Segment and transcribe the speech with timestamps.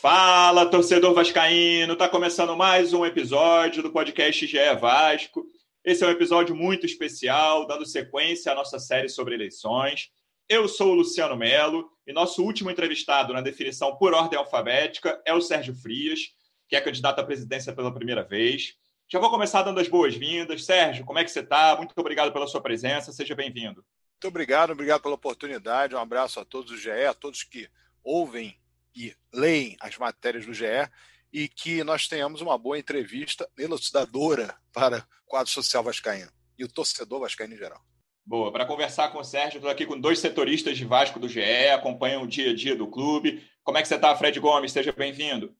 [0.00, 1.96] Fala, torcedor vascaíno!
[1.96, 5.44] Tá começando mais um episódio do podcast GE Vasco.
[5.84, 10.08] Esse é um episódio muito especial, dando sequência à nossa série sobre eleições.
[10.48, 15.34] Eu sou o Luciano Melo e nosso último entrevistado na definição por ordem alfabética é
[15.34, 16.20] o Sérgio Frias,
[16.68, 18.74] que é candidato à presidência pela primeira vez.
[19.08, 20.64] Já vou começar dando as boas-vindas.
[20.64, 21.74] Sérgio, como é que você está?
[21.76, 23.84] Muito obrigado pela sua presença, seja bem-vindo.
[24.12, 25.96] Muito obrigado, obrigado pela oportunidade.
[25.96, 27.68] Um abraço a todos do GE, a todos que
[28.04, 28.56] ouvem
[28.94, 30.66] e leem as matérias do GE
[31.32, 36.68] e que nós tenhamos uma boa entrevista elucidadora para o quadro social vascaíno e o
[36.68, 37.80] torcedor vascaíno em geral.
[38.24, 41.68] Boa, para conversar com o Sérgio, estou aqui com dois setoristas de Vasco do GE,
[41.72, 43.42] acompanham o dia a dia do clube.
[43.62, 44.72] Como é que você está, Fred Gomes?
[44.72, 45.54] Seja bem-vindo.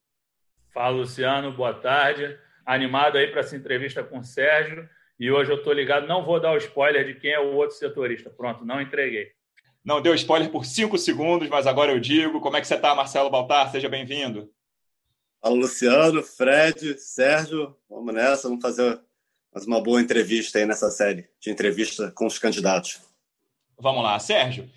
[0.73, 2.39] Fala, Luciano, boa tarde.
[2.67, 4.89] Animado aí para essa entrevista com o Sérgio.
[5.19, 7.75] E hoje eu estou ligado, não vou dar o spoiler de quem é o outro
[7.75, 8.29] setorista.
[8.29, 9.33] Pronto, não entreguei.
[9.89, 12.43] Não deu spoiler por cinco segundos, mas agora eu digo.
[12.43, 13.73] Como é que você está, Marcelo Baltar?
[13.73, 14.53] Seja bem-vindo.
[15.41, 17.75] Fala, Luciano, Fred, Sérgio.
[17.89, 19.01] Vamos nessa, vamos fazer
[19.51, 23.01] mais uma boa entrevista aí nessa série de entrevista com os candidatos.
[23.81, 24.69] Vamos lá, Sérgio.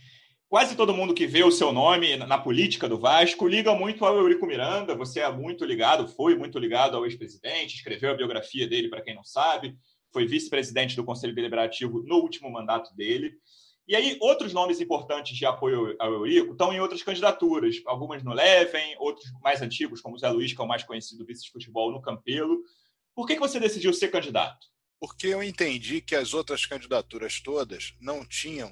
[0.48, 4.16] Quase todo mundo que vê o seu nome na política do Vasco liga muito ao
[4.16, 4.96] Eurico Miranda.
[4.96, 9.14] Você é muito ligado, foi muito ligado ao ex-presidente, escreveu a biografia dele, para quem
[9.14, 9.76] não sabe,
[10.10, 13.34] foi vice-presidente do Conselho Deliberativo no último mandato dele.
[13.88, 18.34] E aí, outros nomes importantes de apoio ao Eurico estão em outras candidaturas, algumas no
[18.34, 21.52] Leven, outros mais antigos, como o Zé Luiz, que é o mais conhecido vice de
[21.52, 22.62] futebol no Campelo.
[23.14, 24.68] Por que, que você decidiu ser candidato?
[25.00, 28.72] Porque eu entendi que as outras candidaturas todas não tinham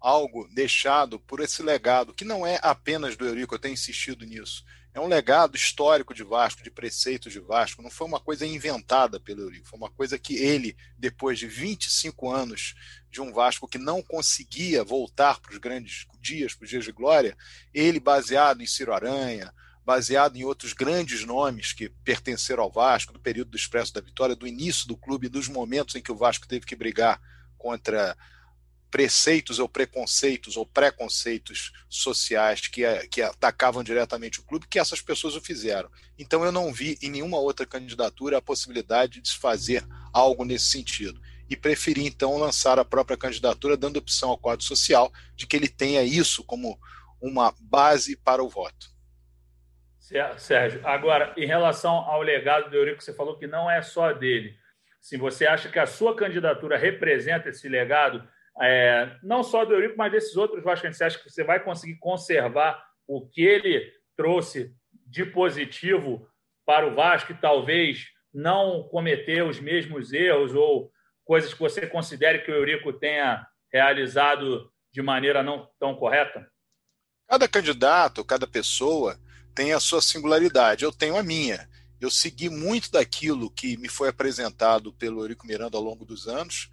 [0.00, 4.64] algo deixado por esse legado, que não é apenas do Eurico, eu tenho insistido nisso.
[4.92, 7.80] É um legado histórico de Vasco, de preceitos de Vasco.
[7.80, 12.30] Não foi uma coisa inventada pelo Eurico, foi uma coisa que ele, depois de 25
[12.30, 12.74] anos
[13.08, 16.90] de um Vasco que não conseguia voltar para os grandes dias, para os dias de
[16.90, 17.36] glória,
[17.72, 23.20] ele, baseado em Ciro Aranha, baseado em outros grandes nomes que pertenceram ao Vasco, do
[23.20, 26.48] período do Expresso da Vitória, do início do clube, dos momentos em que o Vasco
[26.48, 27.20] teve que brigar
[27.56, 28.16] contra
[28.90, 35.36] preceitos ou preconceitos ou preconceitos sociais que, que atacavam diretamente o clube, que essas pessoas
[35.36, 35.90] o fizeram.
[36.18, 40.66] Então eu não vi em nenhuma outra candidatura a possibilidade de se fazer algo nesse
[40.66, 41.20] sentido.
[41.48, 45.68] E preferi então lançar a própria candidatura, dando opção ao quadro social de que ele
[45.68, 46.78] tenha isso como
[47.20, 48.90] uma base para o voto.
[50.38, 54.56] Sérgio, agora, em relação ao legado do Eurico, você falou que não é só dele.
[55.00, 58.28] Se você acha que a sua candidatura representa esse legado,
[58.60, 63.26] é, não só do Eurico, mas desses outros acha que você vai conseguir conservar o
[63.26, 64.74] que ele trouxe
[65.06, 66.28] de positivo
[66.66, 70.92] para o Vasco e talvez não cometer os mesmos erros ou
[71.24, 76.46] coisas que você considere que o Eurico tenha realizado de maneira não tão correta?
[77.28, 79.18] Cada candidato, cada pessoa
[79.54, 80.84] tem a sua singularidade.
[80.84, 81.68] Eu tenho a minha.
[82.00, 86.68] Eu segui muito daquilo que me foi apresentado pelo Eurico Miranda ao longo dos anos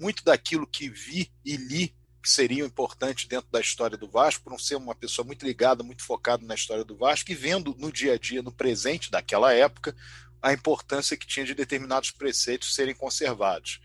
[0.00, 4.50] muito daquilo que vi e li que seria importante dentro da história do Vasco, por
[4.50, 7.90] não ser uma pessoa muito ligada, muito focada na história do Vasco, e vendo no
[7.90, 9.96] dia a dia, no presente daquela época,
[10.42, 13.80] a importância que tinha de determinados preceitos serem conservados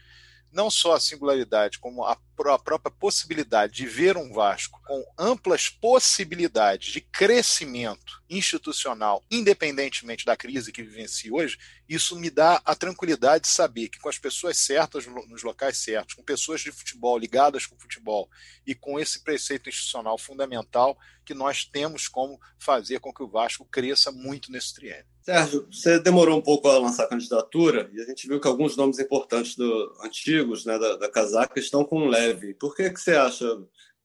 [0.55, 6.93] não só a singularidade, como a, própria possibilidade de ver um Vasco com amplas possibilidades
[6.93, 11.57] de crescimento institucional, independentemente da crise que vivencia hoje,
[11.87, 16.15] isso me dá a tranquilidade de saber que com as pessoas certas, nos locais certos,
[16.15, 18.29] com pessoas de futebol ligadas com o futebol
[18.65, 23.65] e com esse preceito institucional fundamental, que nós temos como fazer com que o Vasco
[23.65, 25.14] cresça muito nesse triênio.
[25.25, 28.77] Sérgio, você demorou um pouco a lançar a candidatura e a gente viu que alguns
[28.77, 32.53] nomes importantes do, antigos né, da, da casaca estão com leve.
[32.53, 33.43] Por que, que você acha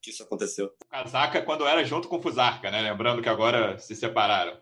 [0.01, 0.73] que isso aconteceu?
[0.83, 2.81] O casaca quando era junto com o Fusarca, né?
[2.81, 4.59] lembrando que agora se separaram.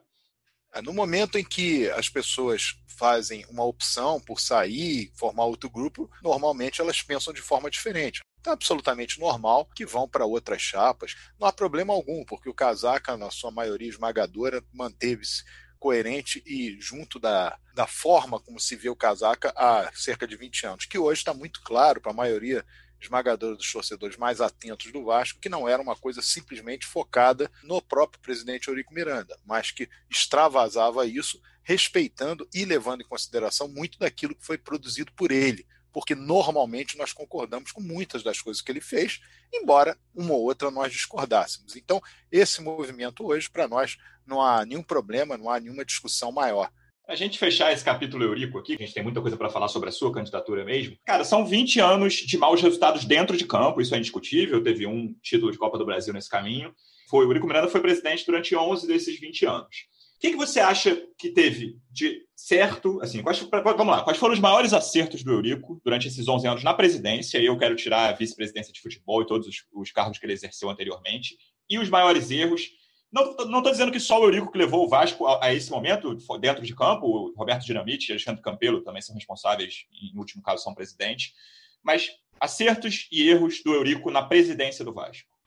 [0.74, 6.10] É, no momento em que as pessoas fazem uma opção por sair, formar outro grupo,
[6.20, 8.20] normalmente elas pensam de forma diferente.
[8.44, 11.14] É absolutamente normal que vão para outras chapas.
[11.38, 15.44] Não há problema algum, porque o Casaca, na sua maioria esmagadora, manteve-se
[15.78, 20.66] coerente e junto da, da forma como se vê o casaca há cerca de 20
[20.66, 22.64] anos, que hoje está muito claro para a maioria
[23.00, 27.80] esmagadora dos torcedores mais atentos do Vasco, que não era uma coisa simplesmente focada no
[27.80, 34.34] próprio presidente Eurico Miranda, mas que extravasava isso, respeitando e levando em consideração muito daquilo
[34.34, 38.80] que foi produzido por ele, porque normalmente nós concordamos com muitas das coisas que ele
[38.80, 39.20] fez,
[39.52, 41.76] embora uma ou outra nós discordássemos.
[41.76, 42.00] Então,
[42.30, 43.96] esse movimento hoje, para nós,
[44.26, 46.70] não há nenhum problema, não há nenhuma discussão maior.
[47.08, 49.88] A gente fechar esse capítulo Eurico aqui, a gente tem muita coisa para falar sobre
[49.88, 50.94] a sua candidatura mesmo.
[51.06, 54.62] Cara, são 20 anos de maus resultados dentro de campo, isso é indiscutível.
[54.62, 56.74] Teve um título de Copa do Brasil nesse caminho.
[57.08, 59.76] Foi o Eurico Miranda foi presidente durante 11 desses 20 anos.
[60.18, 63.00] O que, que você acha que teve de certo?
[63.00, 66.64] Assim, quais, vamos lá, quais foram os maiores acertos do Eurico durante esses 11 anos
[66.64, 67.38] na presidência?
[67.38, 70.32] E eu quero tirar a vice-presidência de futebol e todos os, os cargos que ele
[70.32, 71.38] exerceu anteriormente.
[71.70, 72.72] E os maiores erros
[73.12, 76.12] não estou dizendo que só o Eurico que levou o Vasco a, a, esse momento,
[76.40, 80.42] dentro de campo, o Roberto Dinamite e Alexandre Campelo também são responsáveis, e, no último
[80.42, 81.32] caso, são presidentes,
[81.80, 82.10] mas
[82.40, 85.37] acertos e erros do Eurico na presidência do Vasco.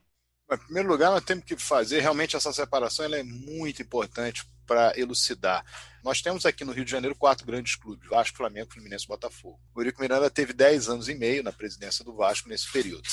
[0.51, 4.97] Em primeiro lugar, nós temos que fazer realmente essa separação, ela é muito importante para
[4.97, 5.63] elucidar.
[6.03, 9.59] Nós temos aqui no Rio de Janeiro quatro grandes clubes: Vasco, Flamengo, Fluminense e Botafogo.
[9.73, 13.07] O Eurico Miranda teve 10 anos e meio na presidência do Vasco nesse período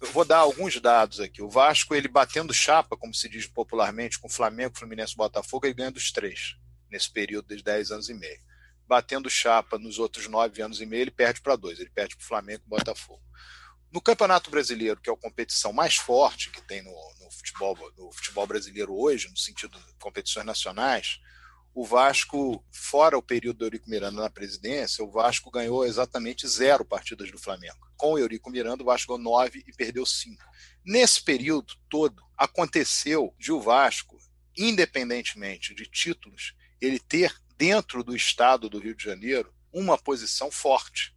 [0.00, 1.42] eu vou dar alguns dados aqui.
[1.42, 5.74] O Vasco, ele batendo chapa, como se diz popularmente, com Flamengo, Fluminense e Botafogo, ele
[5.74, 6.56] ganha dos três,
[6.90, 8.40] nesse período de 10 anos e meio.
[8.86, 12.24] Batendo chapa nos outros nove anos e meio, ele perde para dois, ele perde para
[12.24, 13.22] o Flamengo e Botafogo.
[13.92, 16.90] No Campeonato Brasileiro, que é a competição mais forte que tem no,
[17.20, 21.20] no, futebol, no futebol brasileiro hoje, no sentido de competições nacionais,
[21.74, 26.86] o Vasco, fora o período do Eurico Miranda na presidência, o Vasco ganhou exatamente zero
[26.86, 27.86] partidas do Flamengo.
[27.94, 30.42] Com o Eurico Miranda, o Vasco ganhou nove e perdeu cinco.
[30.82, 34.18] Nesse período todo, aconteceu de o Vasco,
[34.56, 41.14] independentemente de títulos, ele ter dentro do estado do Rio de Janeiro uma posição forte.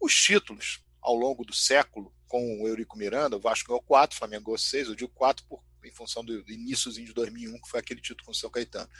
[0.00, 4.18] Os títulos, ao longo do século, com o Eurico Miranda, o Vasco ganhou quatro, o
[4.18, 7.80] Flamengo ganhou seis, eu digo quatro por, em função do iníciozinho de 2001, que foi
[7.80, 8.90] aquele título com o São Caetano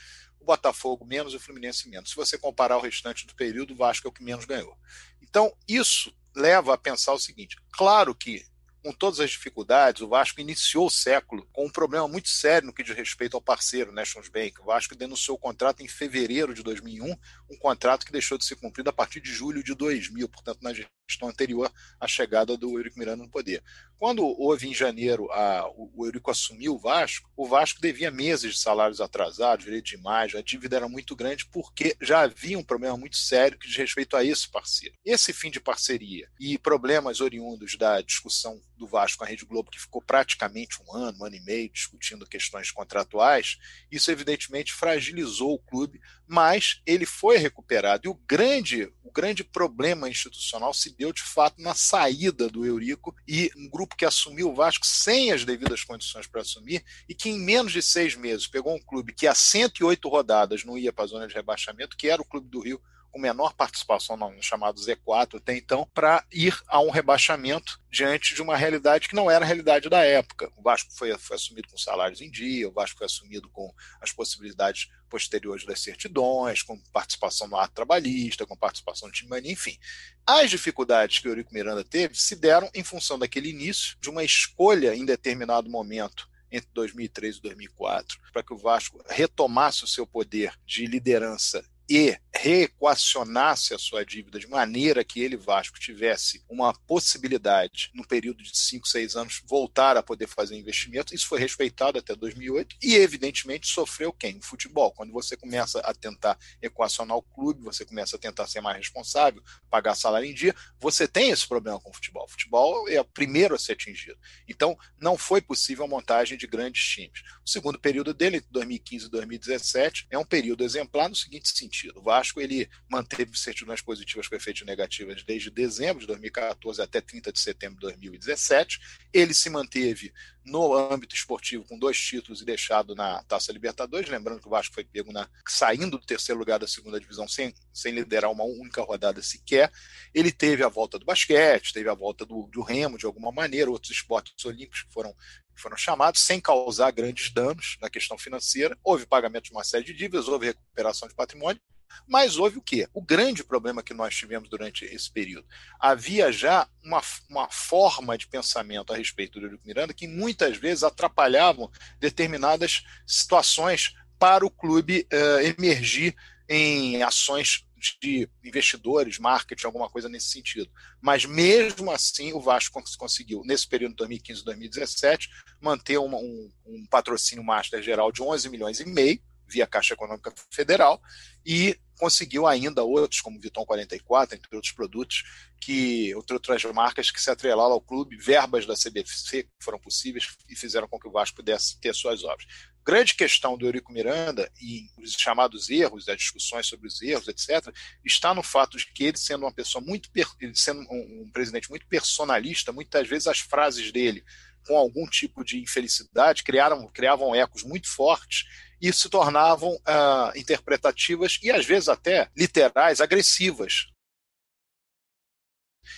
[0.40, 2.10] o Botafogo menos o Fluminense menos.
[2.10, 4.76] Se você comparar o restante do período, o Vasco é o que menos ganhou.
[5.20, 8.44] Então, isso leva a pensar o seguinte: claro que
[8.82, 12.72] com todas as dificuldades, o Vasco iniciou o século com um problema muito sério no
[12.72, 14.60] que diz respeito ao parceiro, Nations Bank.
[14.60, 17.10] O Vasco denunciou o contrato em fevereiro de 2001,
[17.50, 20.72] um contrato que deixou de ser cumprido a partir de julho de 2000, portanto, na
[21.08, 23.62] gestão anterior à chegada do Eurico Miranda no poder.
[23.98, 28.54] Quando houve em janeiro a, o, o Eurico assumiu o Vasco, o Vasco devia meses
[28.54, 32.62] de salários atrasados, direito de imagem, a dívida era muito grande porque já havia um
[32.62, 34.94] problema muito sério que diz respeito a esse parceiro.
[35.04, 39.70] Esse fim de parceria e problemas oriundos da discussão do Vasco com a Rede Globo,
[39.70, 43.58] que ficou praticamente um ano, um ano e meio discutindo questões contratuais,
[43.90, 48.06] isso evidentemente fragilizou o clube, mas ele foi recuperado.
[48.06, 53.14] E o grande, o grande problema institucional se deu de fato na saída do Eurico
[53.26, 57.30] e um grupo que assumiu o Vasco sem as devidas condições para assumir e que
[57.30, 61.04] em menos de seis meses pegou um clube que há 108 rodadas não ia para
[61.04, 62.80] a zona de rebaixamento, que era o Clube do Rio,
[63.10, 68.42] com menor participação no chamado Z4 até então, para ir a um rebaixamento diante de
[68.42, 70.52] uma realidade que não era a realidade da época.
[70.56, 74.12] O Vasco foi, foi assumido com salários em dia, o Vasco foi assumido com as
[74.12, 79.78] possibilidades posteriores das certidões, com participação no ato trabalhista, com participação de time enfim.
[80.26, 84.22] As dificuldades que o Eurico Miranda teve se deram em função daquele início, de uma
[84.22, 90.06] escolha em determinado momento entre 2003 e 2004, para que o Vasco retomasse o seu
[90.06, 96.72] poder de liderança e reequacionasse a sua dívida de maneira que ele, Vasco, tivesse uma
[96.72, 101.14] possibilidade, no período de 5, 6 anos, voltar a poder fazer investimento.
[101.14, 104.38] Isso foi respeitado até 2008 e, evidentemente, sofreu quem?
[104.38, 104.92] O futebol.
[104.92, 109.42] Quando você começa a tentar equacionar o clube, você começa a tentar ser mais responsável,
[109.68, 112.24] pagar salário em dia, você tem esse problema com o futebol.
[112.24, 114.18] O futebol é o primeiro a ser atingido.
[114.46, 117.22] Então, não foi possível a montagem de grandes times.
[117.44, 122.00] O segundo período dele, 2015 e 2017, é um período exemplar no seguinte sentido sentido.
[122.00, 127.32] O Vasco ele manteve certidões positivas com efeitos negativos desde dezembro de 2014 até 30
[127.32, 128.80] de setembro de 2017.
[129.12, 130.12] Ele se manteve
[130.44, 134.08] no âmbito esportivo com dois títulos e deixado na Taça Libertadores.
[134.08, 137.54] Lembrando que o Vasco foi pego na, saindo do terceiro lugar da segunda divisão sem,
[137.72, 139.70] sem liderar uma única rodada sequer.
[140.14, 143.70] Ele teve a volta do basquete, teve a volta do, do remo de alguma maneira,
[143.70, 145.14] outros esportes olímpicos que foram
[145.60, 148.76] foram chamados sem causar grandes danos na questão financeira.
[148.82, 151.60] Houve pagamento de uma série de dívidas, houve recuperação de patrimônio,
[152.06, 152.88] mas houve o quê?
[152.92, 155.46] O grande problema que nós tivemos durante esse período.
[155.80, 160.82] Havia já uma, uma forma de pensamento a respeito do Eurico Miranda que muitas vezes
[160.84, 166.14] atrapalhavam determinadas situações para o clube uh, emergir
[166.48, 167.67] em ações
[168.00, 170.70] de investidores, marketing, alguma coisa nesse sentido.
[171.00, 175.28] Mas mesmo assim, o Vasco conseguiu, nesse período de 2015 e 2017,
[175.60, 180.32] manter uma, um, um patrocínio master geral de 11 milhões e meio, via Caixa Econômica
[180.50, 181.00] Federal,
[181.44, 185.24] e conseguiu ainda outros, como Viton 44, entre outros produtos,
[185.60, 190.54] que outras marcas que se atrelaram ao clube, verbas da CBC que foram possíveis e
[190.54, 192.46] fizeram com que o Vasco pudesse ter suas obras.
[192.88, 197.70] Grande questão do Eurico Miranda e os chamados erros, as discussões sobre os erros, etc.,
[198.02, 200.08] está no fato de que ele sendo uma pessoa muito,
[200.54, 204.24] sendo um, um presidente muito personalista, muitas vezes as frases dele
[204.66, 208.46] com algum tipo de infelicidade criaram, criavam ecos muito fortes
[208.80, 213.88] e se tornavam uh, interpretativas e às vezes até literais, agressivas.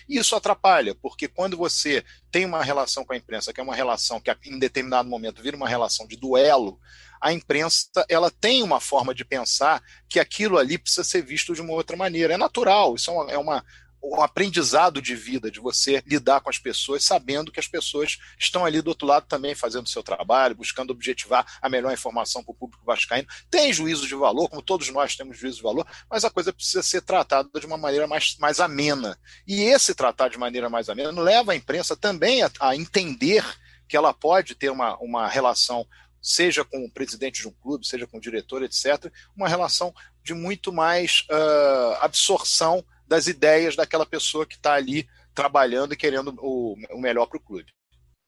[0.09, 3.75] E isso atrapalha, porque quando você tem uma relação com a imprensa, que é uma
[3.75, 6.79] relação que em determinado momento vira uma relação de duelo,
[7.21, 11.61] a imprensa ela tem uma forma de pensar que aquilo ali precisa ser visto de
[11.61, 12.35] uma outra maneira.
[12.35, 13.65] É natural, isso é uma, é uma
[14.03, 18.65] um aprendizado de vida, de você lidar com as pessoas, sabendo que as pessoas estão
[18.65, 22.53] ali do outro lado também fazendo o seu trabalho, buscando objetivar a melhor informação para
[22.53, 23.29] o público vascaíno.
[23.51, 26.83] Tem juízo de valor, como todos nós temos juízo de valor, mas a coisa precisa
[26.83, 29.19] ser tratada de uma maneira mais, mais amena.
[29.47, 33.45] E esse tratar de maneira mais amena leva a imprensa também a, a entender
[33.87, 35.87] que ela pode ter uma, uma relação
[36.23, 40.35] seja com o presidente de um clube, seja com o diretor, etc., uma relação de
[40.35, 46.77] muito mais uh, absorção das ideias daquela pessoa que está ali trabalhando e querendo o,
[46.93, 47.67] o melhor para o clube.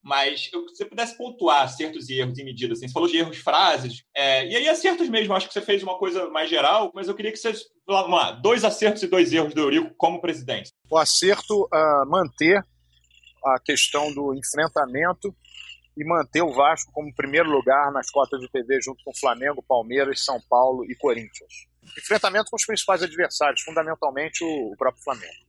[0.03, 3.39] Mas se você pudesse pontuar acertos e erros em medida, assim, você falou de erros,
[3.39, 7.07] frases, é, e aí acertos mesmo, acho que você fez uma coisa mais geral, mas
[7.07, 7.53] eu queria que você,
[7.87, 10.73] vamos lá, dois acertos e dois erros do Eurico como presidente.
[10.91, 12.61] O acerto, uh, manter
[13.45, 15.33] a questão do enfrentamento
[15.97, 20.25] e manter o Vasco como primeiro lugar nas cotas de TV junto com Flamengo, Palmeiras,
[20.25, 25.47] São Paulo e Corinthians enfrentamento com os principais adversários, fundamentalmente o, o próprio Flamengo.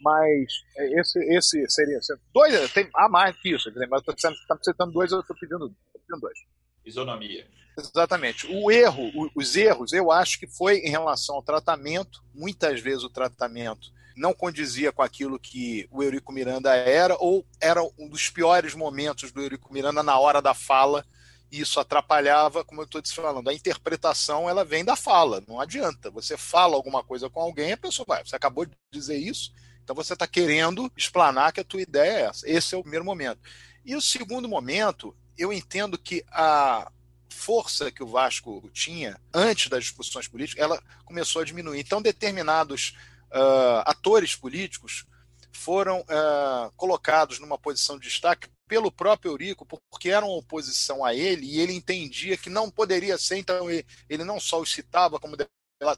[0.00, 1.98] Mas é, esse, esse seria.
[2.32, 5.74] Dois, tem, há mais que isso, mas eu estou tá citando dois, eu estou pedindo,
[5.92, 6.38] pedindo dois.
[6.84, 7.46] Isonomia.
[7.76, 8.46] Exatamente.
[8.50, 12.20] O erro, os erros, eu acho que foi em relação ao tratamento.
[12.34, 17.80] Muitas vezes o tratamento não condizia com aquilo que o Eurico Miranda era, ou era
[17.96, 21.06] um dos piores momentos do Eurico Miranda na hora da fala
[21.50, 26.10] isso atrapalhava, como eu estou te falando, a interpretação ela vem da fala, não adianta.
[26.10, 29.52] Você fala alguma coisa com alguém, a pessoa vai, você acabou de dizer isso,
[29.82, 32.50] então você está querendo explanar que a tua ideia é essa.
[32.50, 33.40] Esse é o primeiro momento.
[33.84, 36.92] E o segundo momento, eu entendo que a
[37.30, 41.80] força que o Vasco tinha antes das discussões políticas, ela começou a diminuir.
[41.80, 42.94] Então, determinados
[43.32, 45.06] uh, atores políticos
[45.52, 51.46] foram uh, colocados numa posição de destaque pelo próprio Eurico, porque eram oposição a ele,
[51.46, 55.36] e ele entendia que não poderia ser, então ele, ele não só os citava, como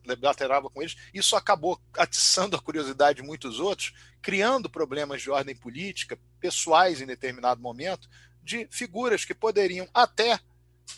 [0.06, 5.56] debaterava com eles, isso acabou atiçando a curiosidade de muitos outros, criando problemas de ordem
[5.56, 8.08] política, pessoais em determinado momento,
[8.42, 10.38] de figuras que poderiam até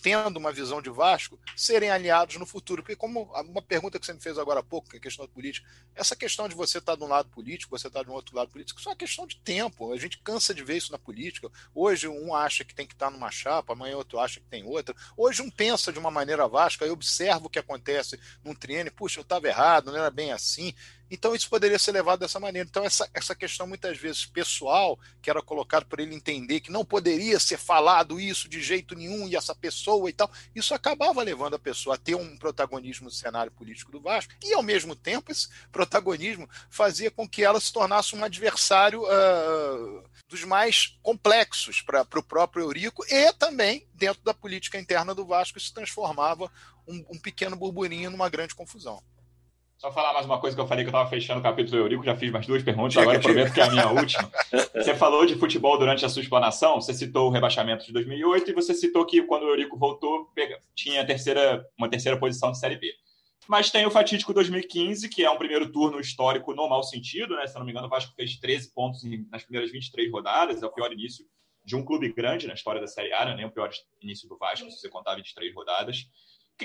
[0.01, 2.83] tendo uma visão de Vasco, serem aliados no futuro.
[2.83, 5.27] Porque, como uma pergunta que você me fez agora há pouco, que é a questão
[5.29, 8.37] política, essa questão de você estar de um lado político, você estar de um outro
[8.37, 9.93] lado político, isso é uma questão de tempo.
[9.93, 11.51] A gente cansa de ver isso na política.
[11.75, 14.95] Hoje um acha que tem que estar numa chapa, amanhã outro acha que tem outra.
[15.17, 19.21] Hoje um pensa de uma maneira Vasco, aí observa o que acontece num triênio, puxa,
[19.21, 20.75] eu estava errado, não era bem assim.
[21.13, 22.67] Então isso poderia ser levado dessa maneira.
[22.67, 26.87] Então essa, essa questão muitas vezes pessoal, que era colocado por ele entender que não
[26.87, 31.55] poderia ser falado isso de jeito nenhum e essa pessoa e tal, isso acabava levando
[31.55, 35.31] a pessoa a ter um protagonismo no cenário político do Vasco e ao mesmo tempo
[35.31, 42.07] esse protagonismo fazia com que ela se tornasse um adversário uh, dos mais complexos para
[42.19, 46.51] o próprio Eurico e também dentro da política interna do Vasco isso transformava
[46.89, 49.03] um, um pequeno burburinho numa grande confusão.
[49.83, 51.83] Só falar mais uma coisa que eu falei que eu estava fechando o capítulo do
[51.83, 54.31] Eurico, já fiz mais duas perguntas, agora prometo que é a minha última.
[54.77, 58.55] Você falou de futebol durante a sua explanação, você citou o rebaixamento de 2008 e
[58.55, 60.31] você citou que quando o Eurico voltou,
[60.73, 62.95] tinha terceira, uma terceira posição de Série B.
[63.49, 67.45] Mas tem o fatídico 2015, que é um primeiro turno histórico no mau sentido, né?
[67.49, 70.73] Se não me engano, o Vasco fez 13 pontos nas primeiras 23 rodadas, é o
[70.73, 71.27] pior início
[71.65, 73.35] de um clube grande na história da Série A, né?
[73.35, 73.69] nem o pior
[74.01, 76.07] início do Vasco, se você contar 23 rodadas.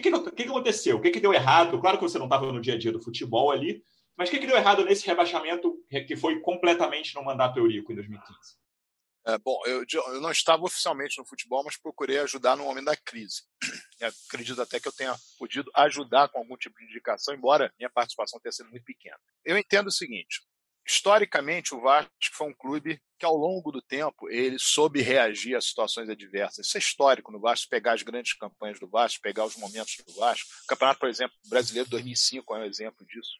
[0.02, 0.98] Que, que, que, aconteceu?
[0.98, 1.80] O que, que deu errado?
[1.80, 3.84] Claro que você não estava no dia a dia do futebol ali,
[4.18, 5.76] mas o que, que deu errado nesse rebaixamento
[6.08, 8.58] que foi completamente no mandato Eurico em 2015?
[9.28, 12.96] É, bom, eu, eu, não estava oficialmente no futebol, mas procurei ajudar no momento da
[12.96, 13.44] crise.
[14.30, 18.40] Acredito até que eu tenha podido ajudar com algum tipo de indicação, embora minha participação
[18.40, 19.20] tenha sido muito pequena.
[19.44, 20.47] Eu entendo o seguinte:
[20.88, 25.62] historicamente, o Vasco foi um clube que, ao longo do tempo, ele soube reagir a
[25.62, 26.68] situações adversas.
[26.68, 30.14] Isso é histórico no Vasco, pegar as grandes campanhas do Vasco, pegar os momentos do
[30.14, 30.48] Vasco.
[30.64, 33.32] O campeonato, por exemplo, brasileiro 2005 é um exemplo disso.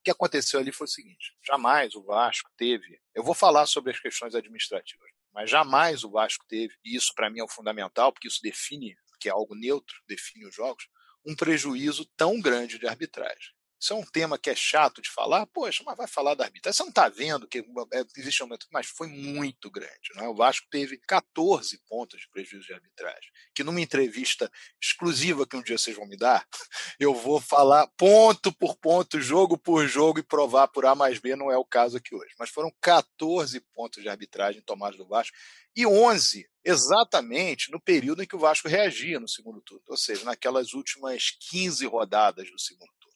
[0.00, 3.00] O que aconteceu ali foi o seguinte: jamais o Vasco teve.
[3.14, 7.30] Eu vou falar sobre as questões administrativas, mas jamais o Vasco teve, e isso para
[7.30, 10.88] mim é o fundamental, porque isso define, que é algo neutro, define os jogos,
[11.24, 13.52] um prejuízo tão grande de arbitragem.
[13.82, 15.44] Isso é um tema que é chato de falar.
[15.46, 16.76] Poxa, mas vai falar da arbitragem.
[16.76, 20.12] Você não está vendo que é, existe um momento, mas foi muito grande.
[20.14, 20.28] Não é?
[20.28, 23.28] O Vasco teve 14 pontos de prejuízo de arbitragem.
[23.52, 24.48] Que numa entrevista
[24.80, 26.46] exclusiva que um dia vocês vão me dar,
[27.00, 31.34] eu vou falar ponto por ponto, jogo por jogo e provar por A mais B.
[31.34, 32.32] Não é o caso aqui hoje.
[32.38, 35.36] Mas foram 14 pontos de arbitragem tomados do Vasco
[35.74, 40.24] e 11 exatamente no período em que o Vasco reagia no segundo turno, ou seja,
[40.24, 43.11] naquelas últimas 15 rodadas do segundo turno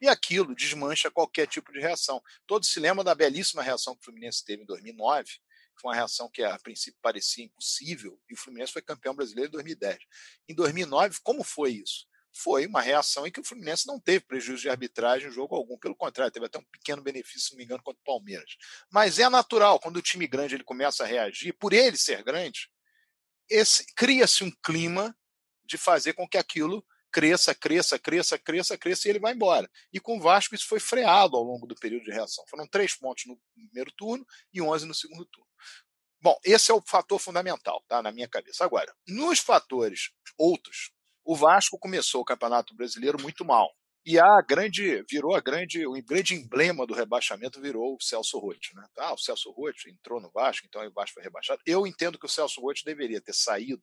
[0.00, 2.22] e aquilo desmancha qualquer tipo de reação.
[2.46, 5.96] Todos se lembram da belíssima reação que o Fluminense teve em 2009, que foi uma
[5.96, 9.98] reação que a princípio parecia impossível, e o Fluminense foi campeão brasileiro em 2010.
[10.48, 12.08] Em 2009, como foi isso?
[12.32, 15.76] Foi uma reação em que o Fluminense não teve prejuízo de arbitragem em jogo algum,
[15.76, 18.56] pelo contrário, teve até um pequeno benefício, se não me engano, contra o Palmeiras.
[18.90, 22.70] Mas é natural, quando o time grande ele começa a reagir, por ele ser grande,
[23.96, 25.16] cria-se um clima
[25.64, 29.68] de fazer com que aquilo cresça, cresça, cresça, cresça, cresça e ele vai embora.
[29.92, 32.44] E com o Vasco isso foi freado ao longo do período de reação.
[32.48, 35.48] Foram três pontos no primeiro turno e onze no segundo turno.
[36.22, 38.64] Bom, esse é o fator fundamental, tá, na minha cabeça.
[38.64, 40.92] Agora, nos fatores outros,
[41.24, 43.70] o Vasco começou o Campeonato Brasileiro muito mal.
[44.04, 48.74] E a grande virou a grande o grande emblema do rebaixamento virou o Celso Rotti,
[48.74, 48.86] né?
[48.96, 51.60] Ah, o Celso Rotti entrou no Vasco, então o Vasco foi rebaixado.
[51.66, 53.82] Eu entendo que o Celso Rotti deveria ter saído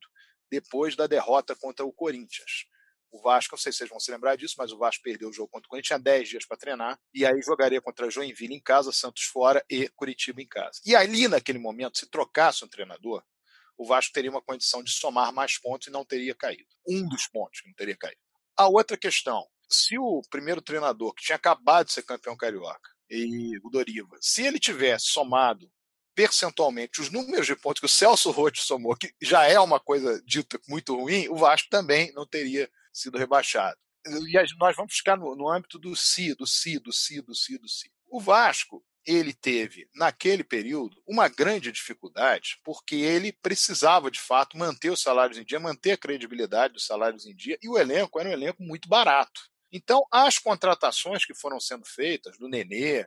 [0.50, 2.66] depois da derrota contra o Corinthians.
[3.10, 5.32] O Vasco, não sei se vocês vão se lembrar disso, mas o Vasco perdeu o
[5.32, 8.60] jogo contra o Corinthians, tinha 10 dias para treinar, e aí jogaria contra Joinville em
[8.60, 10.80] casa, Santos fora e Curitiba em casa.
[10.84, 13.24] E ali, naquele momento, se trocasse um treinador,
[13.76, 16.68] o Vasco teria uma condição de somar mais pontos e não teria caído.
[16.86, 18.20] Um dos pontos que não teria caído.
[18.56, 23.56] A outra questão, se o primeiro treinador, que tinha acabado de ser campeão carioca, e
[23.64, 25.70] o Doriva, se ele tivesse somado
[26.14, 30.20] percentualmente os números de pontos que o Celso Rotti somou, que já é uma coisa
[30.26, 32.68] dita muito ruim, o Vasco também não teria
[32.98, 33.76] sido rebaixado.
[34.06, 37.58] E nós vamos ficar no, no âmbito do si, do si, do si, do si,
[37.58, 37.92] do si.
[38.08, 44.90] O Vasco, ele teve, naquele período, uma grande dificuldade, porque ele precisava, de fato, manter
[44.90, 48.28] os salários em dia, manter a credibilidade dos salários em dia, e o elenco era
[48.28, 49.40] um elenco muito barato.
[49.70, 53.06] Então, as contratações que foram sendo feitas, do Nenê,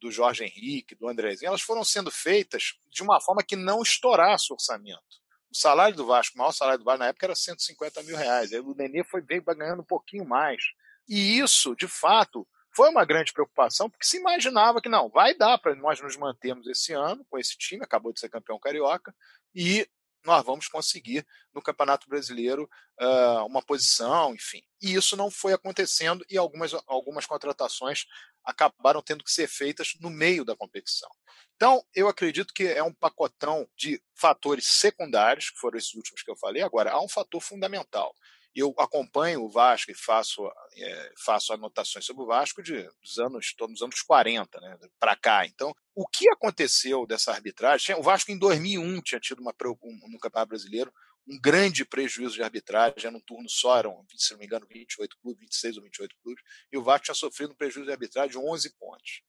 [0.00, 4.46] do Jorge Henrique, do Andrezinho, elas foram sendo feitas de uma forma que não estourasse
[4.50, 5.21] o orçamento.
[5.52, 8.52] O salário do Vasco, o maior salário do Vasco na época era 150 mil reais.
[8.52, 10.62] Aí o Nenê foi, veio ganhando um pouquinho mais.
[11.06, 15.58] E isso, de fato, foi uma grande preocupação, porque se imaginava que não, vai dar
[15.58, 19.14] para nós nos mantermos esse ano com esse time, acabou de ser campeão carioca,
[19.54, 19.86] e
[20.24, 22.68] nós vamos conseguir no Campeonato Brasileiro
[23.00, 24.62] uh, uma posição, enfim.
[24.80, 28.06] E isso não foi acontecendo e algumas, algumas contratações
[28.44, 31.10] acabaram tendo que ser feitas no meio da competição.
[31.56, 36.30] Então, eu acredito que é um pacotão de fatores secundários, que foram esses últimos que
[36.30, 36.62] eu falei.
[36.62, 38.12] Agora, há um fator fundamental.
[38.54, 43.54] Eu acompanho o Vasco e faço, é, faço anotações sobre o Vasco de, dos anos,
[43.56, 45.46] todos os anos 40, né, para cá.
[45.46, 47.96] Então, o que aconteceu dessa arbitragem?
[47.96, 50.92] O Vasco em 2001 tinha tido uma, um, no Campeonato Brasileiro
[51.26, 55.16] um grande prejuízo de arbitragem, era um turno só, eram, se não me engano, 28
[55.18, 58.38] clubes, 26 ou 28 clubes, e o Vasco tinha sofrido um prejuízo de arbitragem de
[58.38, 59.22] 11 pontos.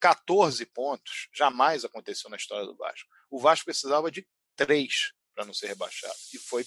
[0.00, 3.08] 14 pontos jamais aconteceu na história do Vasco.
[3.30, 6.64] O Vasco precisava de 3 para não ser rebaixado, e foi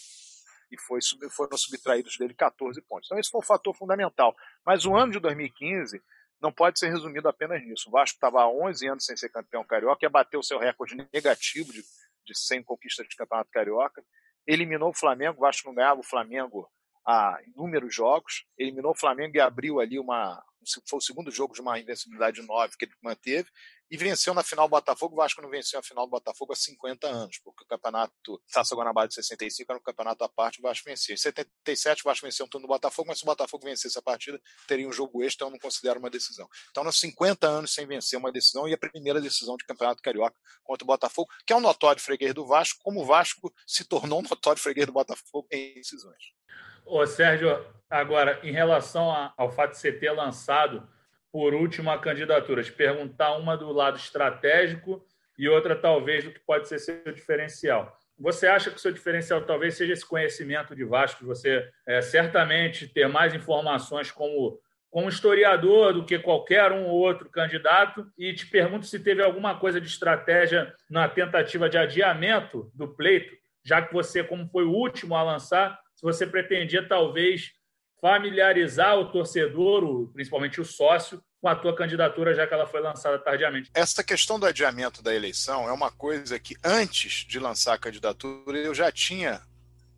[0.72, 1.00] e foi,
[1.32, 3.08] foram subtraídos dele 14 pontos.
[3.08, 4.36] Então, esse foi um fator fundamental.
[4.64, 6.00] Mas o ano de 2015
[6.42, 7.90] não pode ser resumido apenas nisso.
[7.90, 10.96] O Vasco estava há 11 anos sem ser campeão carioca, ia bater o seu recorde
[11.12, 11.82] negativo de,
[12.26, 14.04] de 100 conquistas de campeonato carioca,
[14.50, 16.68] eliminou o Flamengo, o Vasco não ganhava o Flamengo
[17.10, 20.44] há inúmeros jogos, eliminou o Flamengo e abriu ali uma.
[20.88, 23.50] Foi o segundo jogo de uma invencibilidade 9 que ele manteve,
[23.90, 25.16] e venceu na final do Botafogo.
[25.16, 28.76] O Vasco não venceu a final do Botafogo há 50 anos, porque o campeonato Taça
[28.76, 31.14] Guanabara de 65 era um campeonato à parte, o Vasco vencia.
[31.14, 34.02] Em 77, o Vasco venceu um turno do Botafogo, mas se o Botafogo vencesse a
[34.02, 36.48] partida, teria um jogo extra, então eu não considero uma decisão.
[36.70, 40.38] Então, nos 50 anos sem vencer uma decisão, e a primeira decisão de campeonato carioca
[40.64, 44.20] contra o Botafogo, que é um notório freguês do Vasco, como o Vasco se tornou
[44.20, 46.39] um notório freguês do Botafogo em decisões.
[46.86, 50.88] Ô, Sérgio, agora, em relação ao fato de você ter lançado
[51.32, 52.64] por último, a candidatura.
[52.64, 55.06] Te perguntar uma do lado estratégico
[55.38, 57.98] e outra, talvez, do que pode ser seu diferencial.
[58.18, 62.88] Você acha que o seu diferencial talvez seja esse conhecimento de Vasco, você é, certamente
[62.88, 68.06] ter mais informações como, como historiador do que qualquer um ou outro candidato?
[68.18, 73.34] E te pergunto se teve alguma coisa de estratégia na tentativa de adiamento do pleito,
[73.64, 77.52] já que você, como foi o último a lançar, se você pretendia talvez
[78.00, 83.20] familiarizar o torcedor, principalmente o sócio, com a tua candidatura, já que ela foi lançada
[83.20, 83.70] tardiamente.
[83.74, 88.58] Essa questão do adiamento da eleição é uma coisa que, antes de lançar a candidatura,
[88.58, 89.42] eu já tinha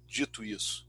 [0.08, 0.88] dito isso.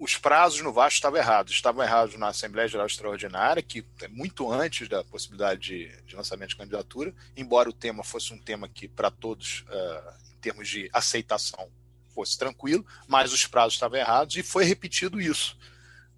[0.00, 1.52] Os prazos no Vasco estavam errados.
[1.52, 6.50] Estavam errados na Assembleia Geral Extraordinária, que é muito antes da possibilidade de, de lançamento
[6.50, 10.90] de candidatura, embora o tema fosse um tema que, para todos, uh, em termos de
[10.92, 11.70] aceitação,
[12.14, 15.56] fosse tranquilo, mas os prazos estavam errados e foi repetido isso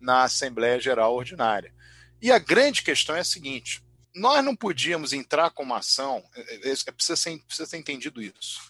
[0.01, 1.73] na Assembleia Geral Ordinária.
[2.21, 3.83] E a grande questão é a seguinte:
[4.15, 8.23] nós não podíamos entrar com uma ação, é, é, é, precisa, ser, precisa ser entendido
[8.23, 8.61] isso.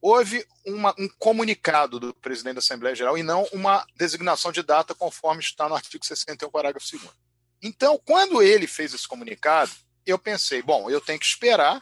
[0.00, 4.94] Houve uma, um comunicado do presidente da Assembleia Geral e não uma designação de data
[4.94, 7.08] conforme está no artigo 61, parágrafo 2.
[7.62, 9.70] Então, quando ele fez esse comunicado,
[10.04, 11.80] eu pensei, bom, eu tenho que esperar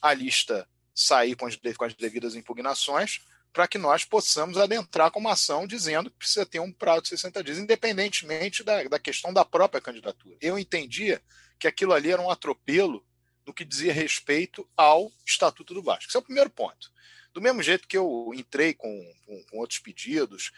[0.00, 3.20] a lista sair com as, com as devidas impugnações
[3.54, 7.08] para que nós possamos adentrar com uma ação dizendo que precisa ter um prazo de
[7.10, 10.36] 60 dias, independentemente da, da questão da própria candidatura.
[10.40, 11.22] Eu entendia
[11.56, 13.06] que aquilo ali era um atropelo
[13.46, 16.06] no que dizia respeito ao Estatuto do Vasco.
[16.10, 16.92] Esse é o primeiro ponto.
[17.32, 20.50] Do mesmo jeito que eu entrei com, com, com outros pedidos,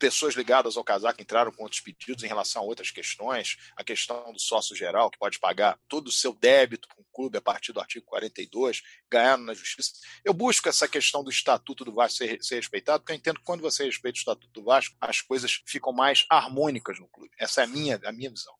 [0.00, 4.32] pessoas ligadas ao casaco entraram com outros pedidos em relação a outras questões, a questão
[4.32, 7.72] do sócio geral, que pode pagar todo o seu débito com o clube a partir
[7.72, 9.92] do artigo 42, ganhando na justiça.
[10.24, 13.44] Eu busco essa questão do estatuto do Vasco ser, ser respeitado, porque eu entendo que
[13.44, 17.30] quando você respeita o estatuto do Vasco, as coisas ficam mais harmônicas no clube.
[17.38, 18.54] Essa é a minha, a minha visão.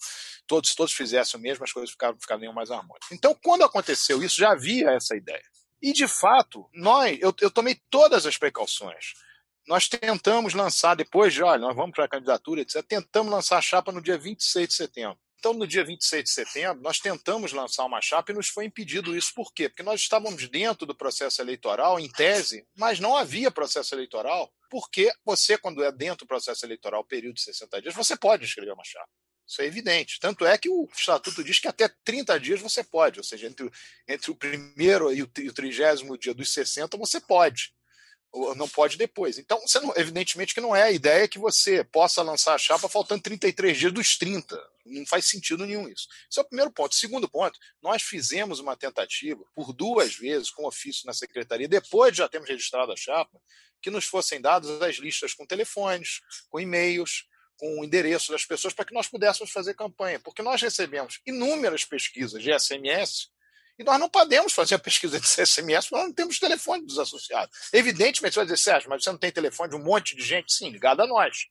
[0.47, 3.11] Todos, todos fizessem o mesmo, as coisas ficavam, ficavam mais harmônicas.
[3.11, 5.43] Então, quando aconteceu isso, já havia essa ideia.
[5.81, 9.15] E, de fato, nós, eu, eu tomei todas as precauções
[9.71, 13.63] nós tentamos lançar, depois de, olha, nós vamos para a candidatura, etc., tentamos lançar a
[13.63, 15.17] chapa no dia 26 de setembro.
[15.39, 19.17] Então, no dia 26 de setembro, nós tentamos lançar uma chapa e nos foi impedido
[19.17, 19.33] isso.
[19.33, 19.69] Por quê?
[19.69, 25.13] Porque nós estávamos dentro do processo eleitoral, em tese, mas não havia processo eleitoral, porque
[25.25, 28.85] você, quando é dentro do processo eleitoral, período de 60 dias, você pode escrever uma
[28.85, 29.09] chapa.
[29.47, 30.19] Isso é evidente.
[30.19, 33.71] Tanto é que o estatuto diz que até 30 dias você pode, ou seja, entre,
[34.09, 37.73] entre o primeiro e o trigésimo dia dos 60 você pode
[38.57, 39.39] não pode depois.
[39.39, 43.23] Então, não, evidentemente que não é a ideia que você possa lançar a chapa faltando
[43.23, 44.61] 33 dias dos 30.
[44.87, 46.07] Não faz sentido nenhum isso.
[46.31, 46.95] Esse é o primeiro ponto.
[46.95, 52.19] Segundo ponto, nós fizemos uma tentativa por duas vezes com ofício na secretaria, depois de
[52.19, 53.41] já termos registrado a chapa,
[53.83, 57.25] que nos fossem dadas as listas com telefones, com e-mails,
[57.57, 60.21] com o endereço das pessoas para que nós pudéssemos fazer campanha.
[60.21, 63.29] Porque nós recebemos inúmeras pesquisas de SMS
[63.81, 67.57] e nós não podemos fazer a pesquisa de SMS nós não temos telefone dos associados.
[67.73, 70.53] Evidentemente, você vai dizer, Sérgio, mas você não tem telefone de um monte de gente?
[70.53, 71.47] Sim, ligada a nós.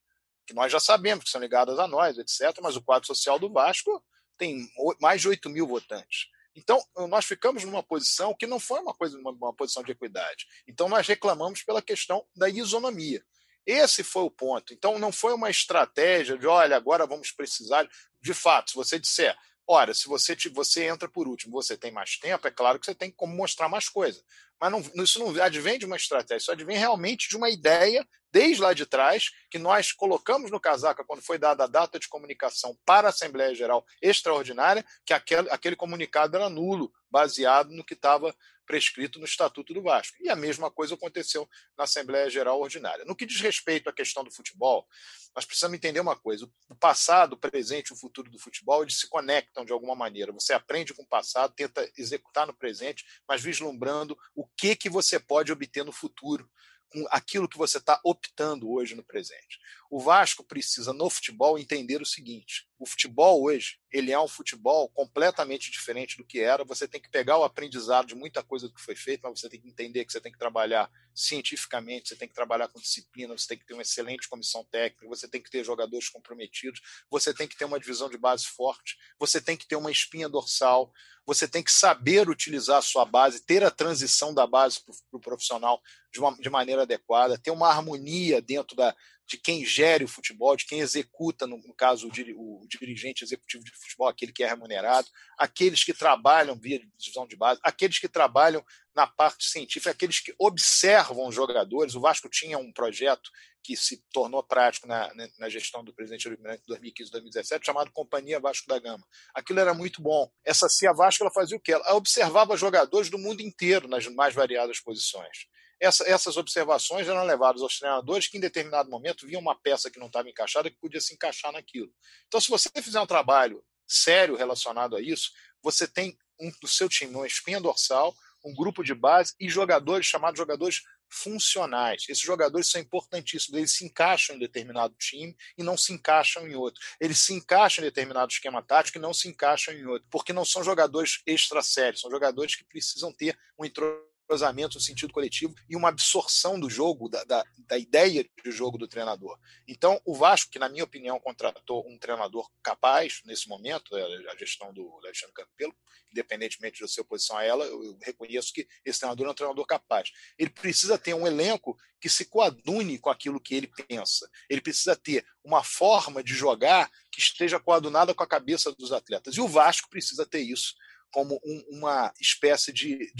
[0.46, 2.56] Que nós já sabemos que são ligadas a nós, etc.
[2.62, 4.06] Mas o quadro social do Vasco
[4.38, 4.70] tem
[5.02, 6.28] mais de 8 mil votantes.
[6.56, 10.46] Então, nós ficamos numa posição que não foi uma, coisa, uma, uma posição de equidade.
[10.68, 13.26] Então, nós reclamamos pela questão da isonomia.
[13.66, 14.72] Esse foi o ponto.
[14.72, 17.90] Então, não foi uma estratégia de, olha, agora vamos precisar.
[18.22, 19.36] De fato, se você disser,
[19.72, 22.88] Ora, se você, te, você entra por último, você tem mais tempo, é claro que
[22.88, 24.20] você tem como mostrar mais coisa.
[24.60, 28.64] Mas não, isso não advém de uma estratégia, isso advém realmente de uma ideia, desde
[28.64, 32.76] lá de trás, que nós colocamos no casaca quando foi dada a data de comunicação
[32.84, 38.36] para a Assembleia Geral Extraordinária, que aquele, aquele comunicado era nulo, baseado no que estava
[38.70, 40.16] prescrito no Estatuto do Vasco.
[40.22, 43.04] E a mesma coisa aconteceu na Assembleia Geral Ordinária.
[43.04, 44.88] No que diz respeito à questão do futebol,
[45.36, 49.00] nós precisamos entender uma coisa: o passado, o presente e o futuro do futebol eles
[49.00, 50.32] se conectam de alguma maneira.
[50.32, 55.20] Você aprende com o passado, tenta executar no presente, mas vislumbrando o que, que você
[55.20, 56.48] pode obter no futuro
[56.92, 59.60] com aquilo que você está optando hoje no presente.
[59.90, 64.88] O Vasco precisa, no futebol, entender o seguinte: o futebol hoje ele é um futebol
[64.90, 66.64] completamente diferente do que era.
[66.64, 69.60] Você tem que pegar o aprendizado de muita coisa que foi feita, mas você tem
[69.60, 73.48] que entender que você tem que trabalhar cientificamente, você tem que trabalhar com disciplina, você
[73.48, 77.48] tem que ter uma excelente comissão técnica, você tem que ter jogadores comprometidos, você tem
[77.48, 80.94] que ter uma divisão de base forte, você tem que ter uma espinha dorsal,
[81.26, 84.98] você tem que saber utilizar a sua base, ter a transição da base para o
[85.12, 88.96] pro profissional de, uma, de maneira adequada, ter uma harmonia dentro da,
[89.30, 93.64] de quem gere o futebol, de quem executa, no, no caso, o, o, dirigente executivo
[93.64, 98.08] de futebol, aquele que é remunerado, aqueles que trabalham via divisão de base, aqueles que
[98.08, 98.66] trabalham
[98.96, 101.94] na parte científica, aqueles que observam os jogadores.
[101.94, 103.30] O Vasco tinha um projeto
[103.62, 108.68] que se tornou prático na, na gestão do presidente Almirante em 2015-2017, chamado Companhia Vasco
[108.68, 109.06] da Gama.
[109.36, 110.28] Aquilo era muito bom.
[110.44, 111.74] Essa CIA Vasco ela fazia o quê?
[111.74, 115.46] Ela observava jogadores do mundo inteiro nas mais variadas posições.
[115.80, 120.00] Essa, essas observações eram levadas aos treinadores que, em determinado momento, viam uma peça que
[120.00, 121.92] não estava encaixada que podia se encaixar naquilo.
[122.28, 125.32] Então, se você fizer um trabalho sério relacionado a isso,
[125.64, 128.14] você tem um, do seu time uma espinha dorsal,
[128.46, 132.04] um grupo de base e jogadores chamados jogadores funcionais.
[132.08, 136.56] Esses jogadores são importantíssimos, eles se encaixam em determinado time e não se encaixam em
[136.56, 136.82] outro.
[137.00, 140.46] Eles se encaixam em determinado esquema tático e não se encaixam em outro, porque não
[140.46, 145.56] são jogadores extra sérios, são jogadores que precisam ter um entrosamento entrosamento no sentido coletivo
[145.68, 149.38] e uma absorção do jogo, da, da, da, ideia de jogo do treinador.
[149.68, 154.38] Então, o Vasco, que na minha opinião contratou um treinador capaz nesse momento, é, a
[154.38, 155.76] gestão do Alexandre Campelo,
[156.12, 160.12] independentemente da sua oposição a ela, eu reconheço que esse treinador é um treinador capaz.
[160.38, 164.30] Ele precisa ter um elenco que se coadune com aquilo que ele pensa.
[164.48, 169.36] Ele precisa ter uma forma de jogar que esteja coadunada com a cabeça dos atletas.
[169.36, 170.76] E o Vasco precisa ter isso
[171.12, 173.12] como um, uma espécie de,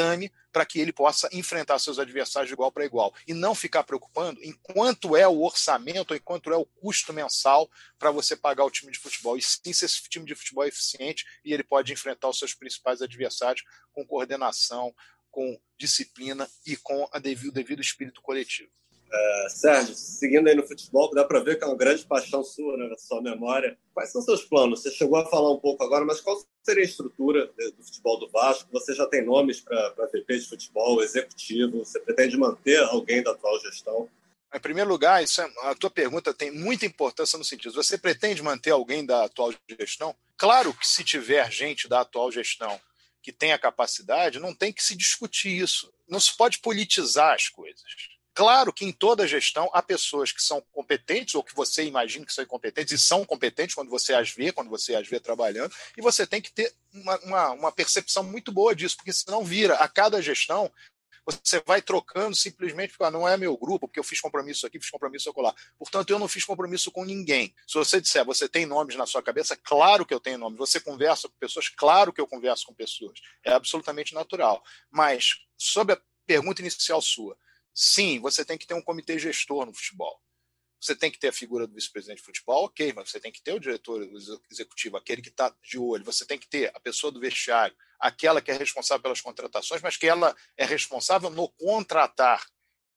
[0.00, 3.84] de para que ele possa enfrentar seus adversários de igual para igual e não ficar
[3.84, 8.64] preocupando em quanto é o orçamento em quanto é o custo mensal para você pagar
[8.64, 9.36] o time de futebol.
[9.36, 12.54] E sim, se esse time de futebol é eficiente e ele pode enfrentar os seus
[12.54, 14.94] principais adversários com coordenação,
[15.30, 18.72] com disciplina e com a devido, o devido espírito coletivo.
[19.12, 22.76] É, Sérgio, seguindo aí no futebol, dá para ver que é uma grande paixão sua,
[22.76, 23.76] né, sua memória.
[23.92, 24.82] Quais são seus planos?
[24.82, 28.28] Você chegou a falar um pouco agora, mas qual seria a estrutura do futebol do
[28.28, 28.68] Vasco?
[28.72, 31.84] Você já tem nomes para VP de futebol, executivo?
[31.84, 34.08] Você pretende manter alguém da atual gestão?
[34.54, 38.42] Em primeiro lugar, isso é, a tua pergunta tem muita importância no sentido: você pretende
[38.42, 40.14] manter alguém da atual gestão?
[40.36, 42.80] Claro que se tiver gente da atual gestão
[43.22, 45.92] que tenha capacidade, não tem que se discutir isso.
[46.08, 47.84] Não se pode politizar as coisas
[48.34, 52.32] Claro que em toda gestão há pessoas que são competentes, ou que você imagina que
[52.32, 56.00] são incompetentes, e são competentes quando você as vê, quando você as vê trabalhando, e
[56.00, 59.88] você tem que ter uma, uma, uma percepção muito boa disso, porque senão vira a
[59.88, 60.70] cada gestão
[61.24, 64.80] você vai trocando simplesmente porque ah, não é meu grupo, porque eu fiz compromisso aqui,
[64.80, 65.54] fiz compromisso lá.
[65.78, 67.54] Portanto, eu não fiz compromisso com ninguém.
[67.66, 70.58] Se você disser, você tem nomes na sua cabeça, claro que eu tenho nomes.
[70.58, 73.20] Você conversa com pessoas, claro que eu converso com pessoas.
[73.44, 74.62] É absolutamente natural.
[74.90, 77.36] Mas, sobre a pergunta inicial sua,
[77.74, 80.20] Sim, você tem que ter um comitê gestor no futebol.
[80.80, 83.42] Você tem que ter a figura do vice-presidente de futebol, ok, mas você tem que
[83.42, 84.02] ter o diretor
[84.50, 86.04] executivo, aquele que está de olho.
[86.04, 89.98] Você tem que ter a pessoa do vestiário, aquela que é responsável pelas contratações, mas
[89.98, 92.42] que ela é responsável no contratar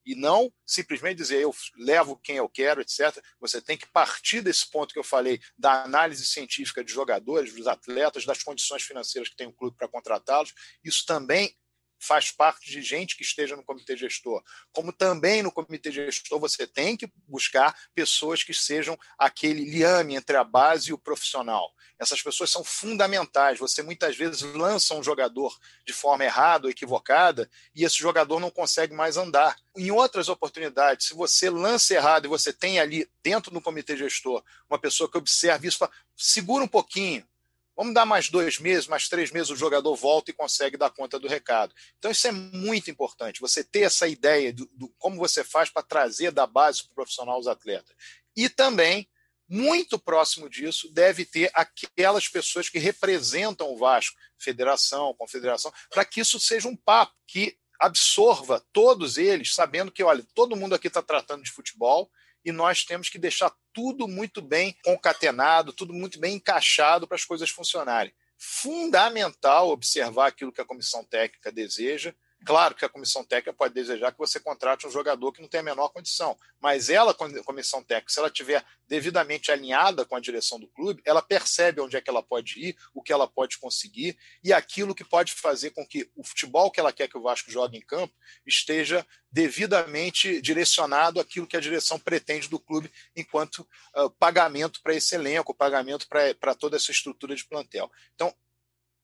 [0.05, 3.17] e não simplesmente dizer eu levo quem eu quero, etc.
[3.39, 7.67] Você tem que partir desse ponto que eu falei, da análise científica de jogadores, dos
[7.67, 10.53] atletas, das condições financeiras que tem o clube para contratá-los.
[10.83, 11.55] Isso também
[12.03, 14.43] faz parte de gente que esteja no comitê gestor.
[14.71, 20.35] Como também no comitê gestor você tem que buscar pessoas que sejam aquele liame entre
[20.35, 21.73] a base e o profissional.
[21.97, 23.59] Essas pessoas são fundamentais.
[23.59, 28.51] Você muitas vezes lança um jogador de forma errada ou equivocada e esse jogador não
[28.51, 29.55] consegue mais andar.
[29.75, 34.43] Em outras oportunidades, se você lança errado e você tem ali dentro do comitê gestor
[34.69, 37.25] uma pessoa que observa isso, fala, segura um pouquinho,
[37.75, 41.19] Vamos dar mais dois meses, mais três meses, o jogador volta e consegue dar conta
[41.19, 41.73] do recado.
[41.97, 45.81] Então, isso é muito importante, você ter essa ideia do, do como você faz para
[45.81, 47.95] trazer da base para o profissional os atletas.
[48.35, 49.09] E também,
[49.49, 56.21] muito próximo disso, deve ter aquelas pessoas que representam o Vasco, federação, confederação, para que
[56.21, 61.01] isso seja um papo que absorva todos eles, sabendo que, olha, todo mundo aqui está
[61.01, 62.09] tratando de futebol
[62.43, 67.25] e nós temos que deixar tudo muito bem concatenado, tudo muito bem encaixado para as
[67.25, 68.13] coisas funcionarem.
[68.37, 72.13] Fundamental observar aquilo que a comissão técnica deseja
[72.45, 75.61] Claro que a comissão técnica pode desejar que você contrate um jogador que não tem
[75.61, 80.19] a menor condição, mas ela, a comissão técnica, se ela tiver devidamente alinhada com a
[80.19, 83.57] direção do clube, ela percebe onde é que ela pode ir, o que ela pode
[83.57, 87.21] conseguir e aquilo que pode fazer com que o futebol que ela quer que o
[87.21, 88.13] Vasco jogue em campo
[88.45, 95.15] esteja devidamente direcionado àquilo que a direção pretende do clube enquanto uh, pagamento para esse
[95.15, 97.91] elenco, pagamento para toda essa estrutura de plantel.
[98.13, 98.33] Então,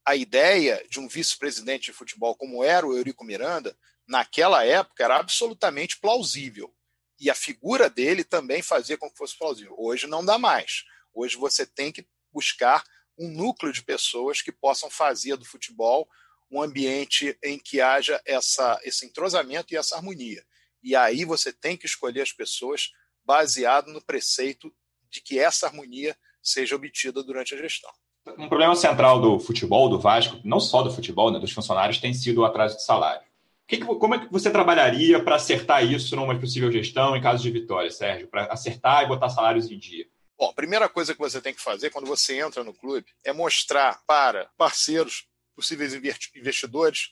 [0.10, 5.18] a ideia de um vice-presidente de futebol como era o Eurico Miranda, naquela época era
[5.18, 6.74] absolutamente plausível.
[7.20, 9.76] E a figura dele também fazia com que fosse plausível.
[9.78, 10.84] Hoje não dá mais.
[11.14, 12.84] Hoje você tem que buscar
[13.20, 16.10] um núcleo de pessoas que possam fazer do futebol
[16.50, 20.44] um ambiente em que haja essa, esse entrosamento e essa harmonia.
[20.82, 22.90] E aí você tem que escolher as pessoas
[23.24, 24.76] baseado no preceito
[25.08, 27.94] de que essa harmonia seja obtida durante a gestão.
[28.38, 32.14] Um problema central do futebol, do Vasco, não só do futebol, né, dos funcionários, tem
[32.14, 33.22] sido o atraso de salário.
[33.68, 37.44] Que que, como é que você trabalharia para acertar isso numa possível gestão em caso
[37.44, 38.28] de vitória, Sérgio?
[38.28, 40.08] Para acertar e botar salários em dia?
[40.38, 43.32] Bom, a primeira coisa que você tem que fazer quando você entra no clube é
[43.32, 47.12] mostrar para parceiros, possíveis investidores,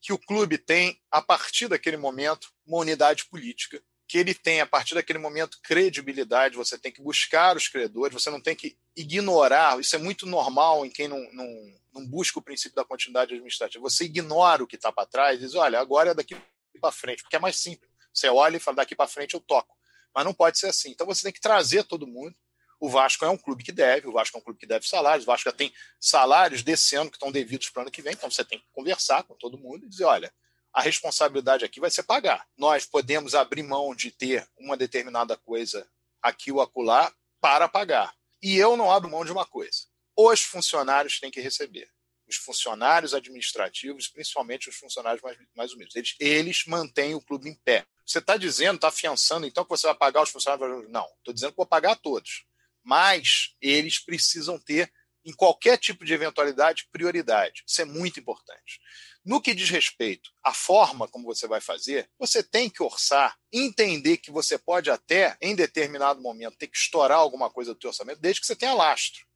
[0.00, 4.66] que o clube tem, a partir daquele momento, uma unidade política que ele tem, a
[4.66, 9.78] partir daquele momento, credibilidade, você tem que buscar os credores, você não tem que ignorar,
[9.80, 13.82] isso é muito normal em quem não, não, não busca o princípio da continuidade administrativa,
[13.82, 16.36] você ignora o que está para trás e diz, olha, agora é daqui
[16.80, 17.90] para frente, porque é mais simples.
[18.12, 19.76] Você olha e fala, daqui para frente eu toco.
[20.14, 20.90] Mas não pode ser assim.
[20.90, 22.34] Então você tem que trazer todo mundo.
[22.78, 25.24] O Vasco é um clube que deve, o Vasco é um clube que deve salários,
[25.24, 28.12] o Vasco já tem salários desse ano que estão devidos para o ano que vem,
[28.12, 30.30] então você tem que conversar com todo mundo e dizer, olha,
[30.76, 32.46] a responsabilidade aqui vai ser pagar.
[32.54, 35.88] Nós podemos abrir mão de ter uma determinada coisa
[36.20, 37.10] aqui ou acolá
[37.40, 38.14] para pagar.
[38.42, 39.86] E eu não abro mão de uma coisa.
[40.14, 41.88] Os funcionários têm que receber.
[42.28, 45.96] Os funcionários administrativos, principalmente os funcionários mais, mais humildes.
[45.96, 47.86] Eles, eles mantêm o clube em pé.
[48.04, 50.90] Você está dizendo, está afiançando, então, que você vai pagar os funcionários?
[50.90, 52.44] Não, estou dizendo que vou pagar a todos.
[52.84, 54.92] Mas eles precisam ter,
[55.26, 57.64] em qualquer tipo de eventualidade, prioridade.
[57.66, 58.80] Isso é muito importante.
[59.24, 64.18] No que diz respeito à forma como você vai fazer, você tem que orçar, entender
[64.18, 68.20] que você pode até, em determinado momento, ter que estourar alguma coisa do seu orçamento,
[68.20, 69.26] desde que você tenha lastro.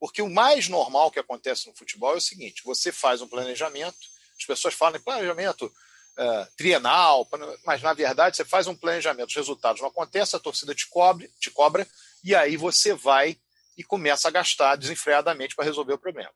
[0.00, 3.98] Porque o mais normal que acontece no futebol é o seguinte: você faz um planejamento,
[4.38, 7.28] as pessoas falam em planejamento uh, trienal,
[7.66, 11.30] mas na verdade você faz um planejamento, os resultados não acontecem, a torcida te, cobre,
[11.38, 11.86] te cobra,
[12.22, 13.38] e aí você vai
[13.76, 16.32] e começa a gastar desenfreadamente para resolver o problema.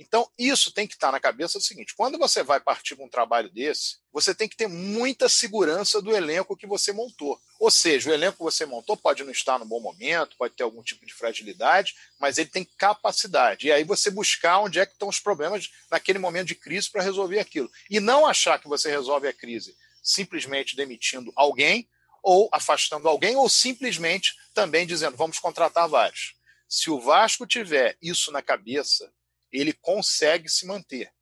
[0.00, 3.08] Então, isso tem que estar na cabeça do seguinte: quando você vai partir para um
[3.08, 7.38] trabalho desse, você tem que ter muita segurança do elenco que você montou.
[7.58, 10.62] Ou seja, o elenco que você montou pode não estar no bom momento, pode ter
[10.62, 13.66] algum tipo de fragilidade, mas ele tem capacidade.
[13.66, 17.02] E aí você buscar onde é que estão os problemas naquele momento de crise para
[17.02, 17.70] resolver aquilo.
[17.90, 21.86] E não achar que você resolve a crise simplesmente demitindo alguém,
[22.22, 26.39] ou afastando alguém, ou simplesmente também dizendo vamos contratar vários.
[26.70, 29.12] Se o Vasco tiver isso na cabeça,
[29.50, 31.12] ele consegue se manter.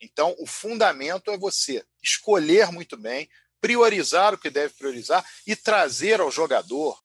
[0.00, 6.20] Então, o fundamento é você escolher muito bem, priorizar o que deve priorizar e trazer
[6.20, 7.00] ao jogador,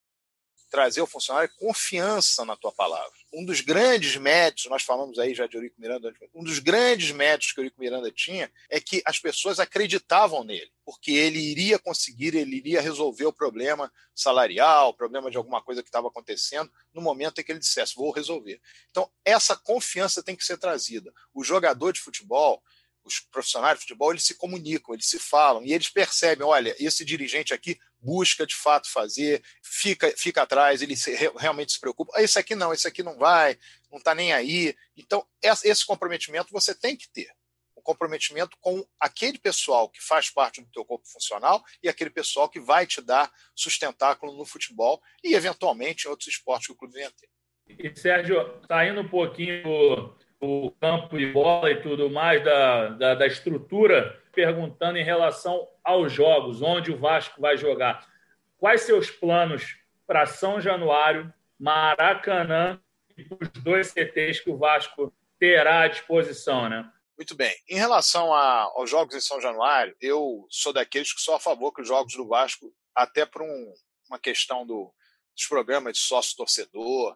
[0.70, 3.20] trazer ao funcionário confiança na tua palavra.
[3.34, 7.54] Um dos grandes méritos, nós falamos aí já de Eurico Miranda, um dos grandes méritos
[7.54, 12.58] que Eurico Miranda tinha é que as pessoas acreditavam nele, porque ele iria conseguir, ele
[12.58, 17.39] iria resolver o problema salarial, o problema de alguma coisa que estava acontecendo, no momento
[17.39, 18.60] em que ele dissesse, vou resolver.
[18.89, 21.13] Então, essa confiança tem que ser trazida.
[21.34, 22.62] O jogador de futebol,
[23.04, 27.04] os profissionais de futebol, eles se comunicam, eles se falam e eles percebem, olha, esse
[27.04, 32.12] dirigente aqui busca de fato fazer, fica, fica atrás, ele se, realmente se preocupa.
[32.16, 33.58] Ah, esse aqui não, esse aqui não vai,
[33.92, 34.76] não está nem aí.
[34.98, 37.32] Então, esse comprometimento você tem que ter.
[37.78, 42.48] Um comprometimento com aquele pessoal que faz parte do teu corpo funcional e aquele pessoal
[42.48, 46.94] que vai te dar sustentáculo no futebol e, eventualmente, em outros esportes que o clube
[46.94, 47.30] venha ter.
[47.68, 53.27] E, Sérgio, saindo um pouquinho o campo de bola e tudo mais, da, da, da,
[53.27, 58.10] estrutura, perguntando em relação aos jogos, onde o Vasco vai jogar.
[58.58, 59.77] Quais seus planos
[60.08, 62.82] para São Januário, Maracanã
[63.15, 66.91] e os dois CTs que o Vasco terá à disposição, né?
[67.15, 67.56] Muito bem.
[67.69, 71.71] Em relação a, aos jogos em São Januário, eu sou daqueles que sou a favor
[71.71, 73.73] que os jogos do Vasco, até por um,
[74.10, 74.91] uma questão do,
[75.36, 77.15] dos programas de sócio-torcedor,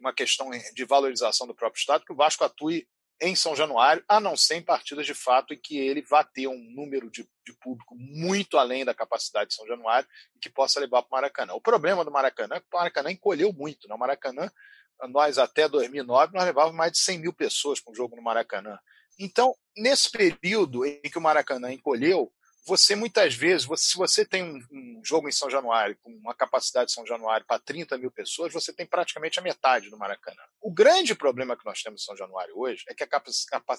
[0.00, 2.86] uma questão de valorização do próprio Estado, que o Vasco atue
[3.20, 6.46] em São Januário, a não ser em partidas de fato em que ele vá ter
[6.48, 10.78] um número de, de público muito além da capacidade de São Januário e que possa
[10.78, 11.54] levar para o Maracanã.
[11.54, 13.88] O problema do Maracanã é que o Maracanã encolheu muito.
[13.88, 13.94] Né?
[13.94, 14.50] O Maracanã,
[15.08, 18.78] nós até 2009, nós levávamos mais de 100 mil pessoas para um jogo no Maracanã.
[19.18, 22.30] Então, nesse período em que o Maracanã encolheu,
[22.66, 26.34] você muitas vezes, você, se você tem um, um, jogo em São Januário, com uma
[26.34, 30.42] capacidade de São Januário para 30 mil pessoas, você tem praticamente a metade do Maracanã.
[30.60, 33.08] O grande problema que nós temos em São Januário hoje é que a,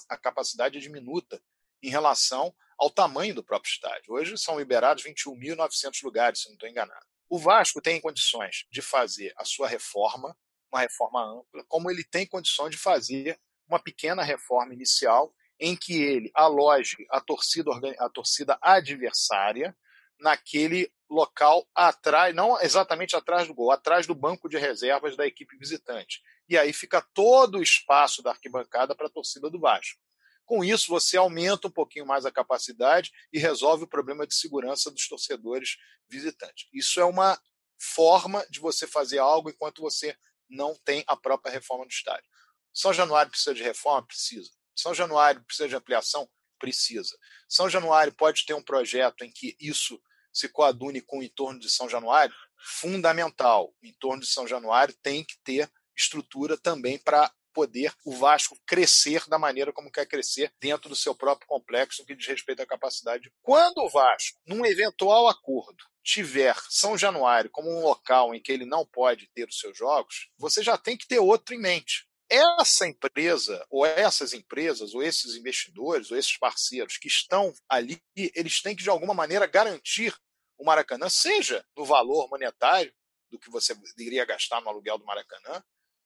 [0.10, 1.42] a capacidade é diminuta
[1.84, 4.14] em relação ao tamanho do próprio estádio.
[4.14, 7.06] Hoje são liberados 21.900 lugares, se não estou enganado.
[7.30, 10.36] O Vasco tem condições de fazer a sua reforma,
[10.72, 16.02] uma reforma ampla, como ele tem condições de fazer uma pequena reforma inicial em que
[16.02, 19.76] ele aloje a torcida, a torcida adversária
[20.20, 25.58] naquele local atrás, não exatamente atrás do gol, atrás do banco de reservas da equipe
[25.58, 26.22] visitante.
[26.50, 30.00] E aí fica todo o espaço da arquibancada para a torcida do Vasco.
[30.46, 34.90] Com isso, você aumenta um pouquinho mais a capacidade e resolve o problema de segurança
[34.90, 35.76] dos torcedores
[36.10, 36.68] visitantes.
[36.74, 37.38] Isso é uma
[37.78, 40.18] forma de você fazer algo enquanto você
[40.50, 42.30] não tem a própria reforma do estádio.
[42.74, 44.08] São Januário precisa de reforma?
[44.08, 44.52] Precisa.
[44.78, 46.30] São Januário precisa de ampliação?
[46.60, 47.18] Precisa.
[47.50, 50.00] São Januário pode ter um projeto em que isso
[50.32, 52.36] se coadune com o entorno de São Januário?
[52.60, 53.74] Fundamental.
[53.82, 59.28] O entorno de São Januário tem que ter estrutura também para poder o Vasco crescer
[59.28, 63.34] da maneira como quer crescer dentro do seu próprio complexo, que diz respeito à capacidade.
[63.42, 68.64] Quando o Vasco, num eventual acordo, tiver São Januário como um local em que ele
[68.64, 72.08] não pode ter os seus jogos, você já tem que ter outro em mente.
[72.30, 78.62] Essa empresa, ou essas empresas, ou esses investidores, ou esses parceiros que estão ali, eles
[78.62, 80.16] têm que, de alguma maneira, garantir
[80.58, 82.94] o Maracanã, seja no valor monetário
[83.30, 85.64] do que você iria gastar no aluguel do Maracanã,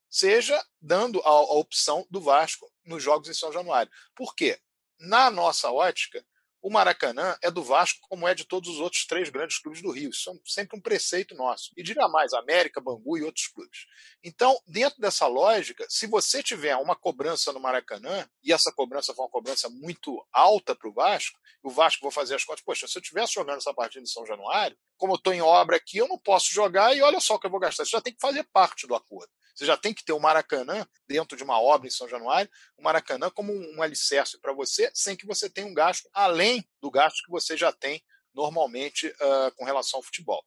[0.09, 3.91] seja dando a, a opção do Vasco nos jogos em São Januário.
[4.15, 4.59] Por quê?
[4.99, 6.23] Na nossa ótica,
[6.61, 9.91] o Maracanã é do Vasco, como é de todos os outros três grandes clubes do
[9.91, 10.11] Rio.
[10.11, 11.71] Isso é sempre um preceito nosso.
[11.75, 13.85] E diria mais, América, Bangu e outros clubes.
[14.23, 19.23] Então, dentro dessa lógica, se você tiver uma cobrança no Maracanã, e essa cobrança for
[19.23, 22.97] uma cobrança muito alta para o Vasco, o Vasco vou fazer as contas, poxa, se
[22.97, 26.07] eu estivesse jogando essa partida em São Januário, como eu estou em obra aqui, eu
[26.07, 27.83] não posso jogar e olha só o que eu vou gastar.
[27.83, 29.31] Isso já tem que fazer parte do acordo.
[29.55, 32.83] Você já tem que ter o Maracanã dentro de uma obra em São Januário, o
[32.83, 36.50] Maracanã como um alicerce para você, sem que você tenha um gasto além
[36.81, 40.43] do gasto que você já tem normalmente uh, com relação ao futebol.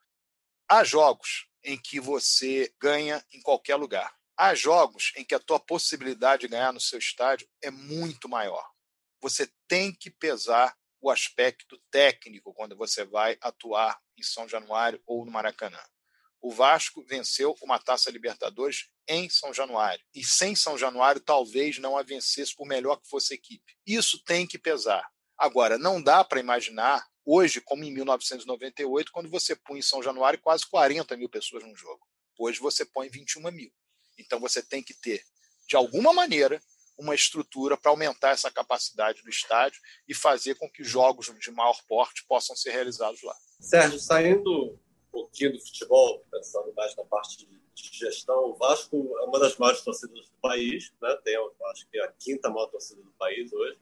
[0.68, 4.14] Há jogos em que você ganha em qualquer lugar.
[4.36, 8.68] Há jogos em que a tua possibilidade de ganhar no seu estádio é muito maior.
[9.20, 15.24] Você tem que pesar o aspecto técnico quando você vai atuar em São Januário ou
[15.24, 15.80] no Maracanã.
[16.40, 20.04] O Vasco venceu uma Taça Libertadores em São Januário.
[20.14, 23.74] E sem São Januário, talvez não a vencesse, por melhor que fosse a equipe.
[23.86, 25.10] Isso tem que pesar.
[25.38, 30.40] Agora, não dá para imaginar hoje, como em 1998, quando você põe em São Januário
[30.40, 32.06] quase 40 mil pessoas num jogo.
[32.38, 33.72] Hoje você põe 21 mil.
[34.18, 35.22] Então você tem que ter,
[35.66, 36.60] de alguma maneira,
[36.96, 41.80] uma estrutura para aumentar essa capacidade do estádio e fazer com que jogos de maior
[41.88, 43.36] porte possam ser realizados lá.
[43.58, 44.78] Sérgio, saindo
[45.14, 49.82] pouquinho do futebol, pensando mais na parte de, gestão, o Vasco é uma das maiores
[49.82, 51.16] torcidas do país, né?
[51.24, 51.36] tem,
[51.70, 53.78] acho que é a quinta maior torcida do país hoje,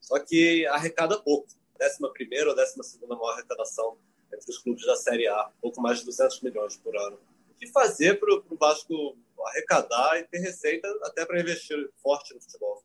[0.00, 1.48] só que arrecada pouco,
[1.78, 3.98] décima primeira ou décima segunda maior arrecadação
[4.32, 7.18] entre os clubes da Série A, pouco mais de 200 milhões por ano.
[7.50, 12.40] O que fazer para o Vasco arrecadar e ter receita até para investir forte no
[12.40, 12.84] futebol?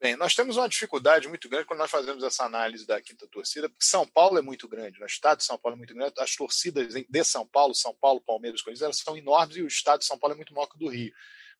[0.00, 3.68] Bem, nós temos uma dificuldade muito grande quando nós fazemos essa análise da quinta torcida,
[3.68, 6.36] porque São Paulo é muito grande, o estado de São Paulo é muito grande, as
[6.36, 10.06] torcidas de São Paulo, São Paulo, Palmeiras, Corinthians, elas são enormes e o estado de
[10.06, 11.12] São Paulo é muito maior que o do Rio.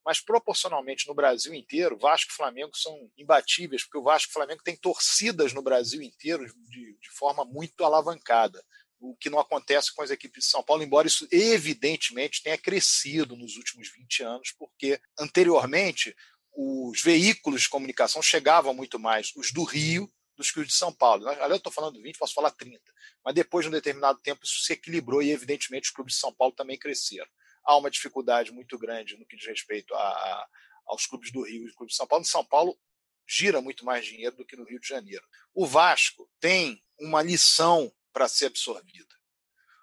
[0.08, 4.32] Mas proporcionalmente no Brasil inteiro, Vasco e Flamengo são imbatíveis, porque o Vasco e o
[4.32, 8.64] Flamengo têm torcidas no Brasil inteiro de, de forma muito alavancada
[8.98, 13.36] o que não acontece com as equipes de São Paulo, embora isso evidentemente tenha crescido
[13.36, 16.16] nos últimos 20 anos, porque anteriormente
[16.56, 20.90] os veículos de comunicação chegavam muito mais, os do Rio, dos que os de São
[20.90, 21.28] Paulo.
[21.28, 22.80] Ali eu estou falando 20, posso falar 30.
[23.22, 26.32] Mas depois de um determinado tempo isso se equilibrou e, evidentemente, os clubes de São
[26.32, 27.28] Paulo também cresceram.
[27.68, 30.48] Há uma dificuldade muito grande no que diz respeito a, a,
[30.86, 32.24] aos clubes do Rio e clubes de São Paulo.
[32.24, 32.78] Em São Paulo
[33.26, 35.24] gira muito mais dinheiro do que no Rio de Janeiro.
[35.54, 39.14] O Vasco tem uma lição para ser absorvida.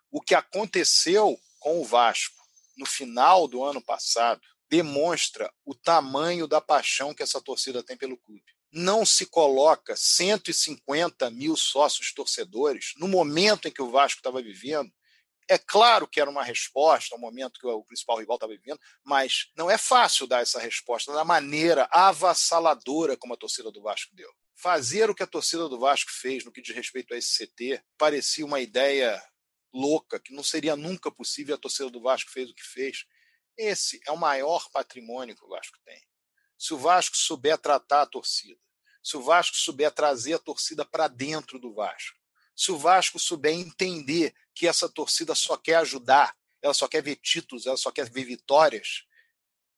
[0.09, 2.43] O que aconteceu com o Vasco
[2.75, 8.17] no final do ano passado demonstra o tamanho da paixão que essa torcida tem pelo
[8.17, 8.43] clube.
[8.71, 14.91] Não se coloca 150 mil sócios torcedores no momento em que o Vasco estava vivendo.
[15.47, 19.51] É claro que era uma resposta ao momento que o principal rival estava vivendo, mas
[19.55, 24.31] não é fácil dar essa resposta da maneira avassaladora como a torcida do Vasco deu.
[24.55, 27.83] Fazer o que a torcida do Vasco fez no que diz respeito a esse CT
[27.97, 29.21] parecia uma ideia
[29.71, 31.55] louca, que não seria nunca possível.
[31.55, 33.05] A torcida do Vasco fez o que fez.
[33.57, 36.01] Esse é o maior patrimônio que o Vasco tem.
[36.57, 38.59] Se o Vasco souber tratar a torcida,
[39.03, 42.17] se o Vasco souber trazer a torcida para dentro do Vasco,
[42.55, 47.17] se o Vasco souber entender que essa torcida só quer ajudar, ela só quer ver
[47.17, 49.03] títulos, ela só quer ver vitórias,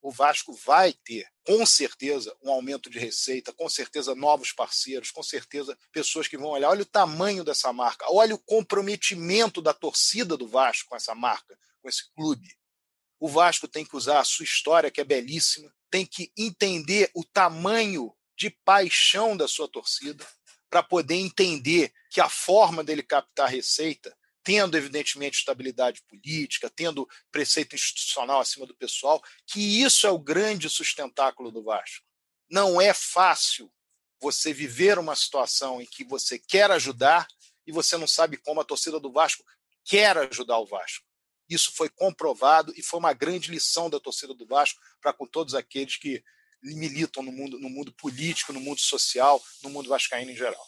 [0.01, 5.21] o Vasco vai ter, com certeza, um aumento de receita, com certeza, novos parceiros, com
[5.21, 6.69] certeza, pessoas que vão olhar.
[6.69, 11.59] Olha o tamanho dessa marca, olha o comprometimento da torcida do Vasco com essa marca,
[11.81, 12.47] com esse clube.
[13.19, 17.23] O Vasco tem que usar a sua história, que é belíssima, tem que entender o
[17.25, 20.25] tamanho de paixão da sua torcida
[20.69, 24.16] para poder entender que a forma dele captar receita,
[24.47, 30.69] tendo evidentemente estabilidade política, tendo preceito institucional acima do pessoal, que isso é o grande
[30.69, 32.05] sustentáculo do Vasco.
[32.49, 33.69] Não é fácil
[34.21, 37.27] você viver uma situação em que você quer ajudar
[37.65, 39.43] e você não sabe como a torcida do Vasco
[39.83, 41.05] quer ajudar o Vasco.
[41.49, 45.55] Isso foi comprovado e foi uma grande lição da torcida do Vasco para com todos
[45.55, 46.23] aqueles que
[46.63, 50.65] militam no mundo, no mundo político, no mundo social, no mundo vascaíno em geral.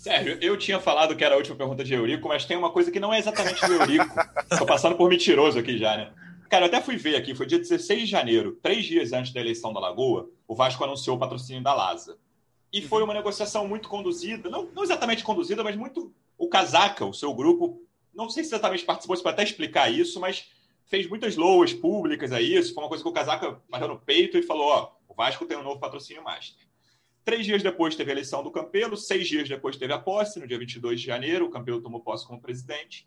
[0.00, 2.90] Sérgio, eu tinha falado que era a última pergunta de Eurico, mas tem uma coisa
[2.90, 4.18] que não é exatamente do Eurico.
[4.50, 6.10] Estou passando por mentiroso aqui já, né?
[6.48, 9.40] Cara, eu até fui ver aqui, foi dia 16 de janeiro, três dias antes da
[9.40, 12.16] eleição da Lagoa, o Vasco anunciou o patrocínio da Lasa.
[12.72, 16.10] E foi uma negociação muito conduzida, não, não exatamente conduzida, mas muito.
[16.38, 17.82] O Casaca, o seu grupo,
[18.14, 20.46] não sei se exatamente participou, se para até explicar isso, mas
[20.86, 22.72] fez muitas loas públicas a isso.
[22.72, 25.62] Foi uma coisa que o Casaca bateu no peito e falou: ó, Vasco tem um
[25.62, 26.69] novo patrocínio master.
[27.24, 30.46] Três dias depois teve a eleição do Campelo, seis dias depois teve a posse, no
[30.46, 33.06] dia 22 de janeiro, o Campelo tomou posse como presidente,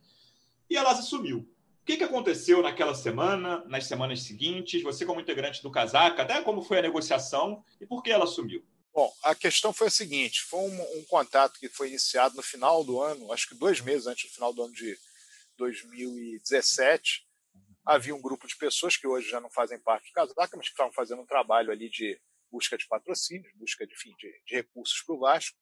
[0.69, 1.39] e a Lasa sumiu.
[1.39, 4.81] O que, que aconteceu naquela semana, nas semanas seguintes?
[4.83, 8.63] Você, como integrante do Casaca, até como foi a negociação e por que ela sumiu?
[8.93, 12.83] Bom, a questão foi a seguinte: foi um, um, contato que foi iniciado no final
[12.83, 14.97] do ano, acho que dois meses antes do final do ano de
[15.57, 17.27] 2017.
[17.85, 20.73] Havia um grupo de pessoas que hoje já não fazem parte do Casaca, mas que
[20.73, 22.17] estavam fazendo um trabalho ali de
[22.53, 25.57] busca de patrocínios, busca de, enfim, de, de recursos para o Vasco.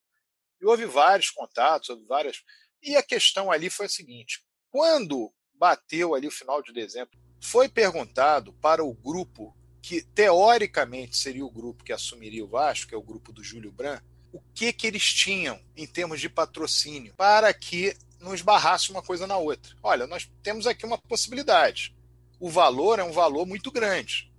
[0.60, 2.44] E houve vários contatos, houve várias.
[2.84, 7.70] E a questão ali foi a seguinte: quando bateu ali o final de dezembro, foi
[7.70, 12.98] perguntado para o grupo que teoricamente seria o grupo que assumiria o Vasco, que é
[12.98, 17.52] o grupo do Júlio Branco, o que que eles tinham em termos de patrocínio para
[17.54, 19.76] que não esbarrasse uma coisa na outra.
[19.82, 21.96] Olha, nós temos aqui uma possibilidade.
[22.40, 24.31] O valor é um valor muito grande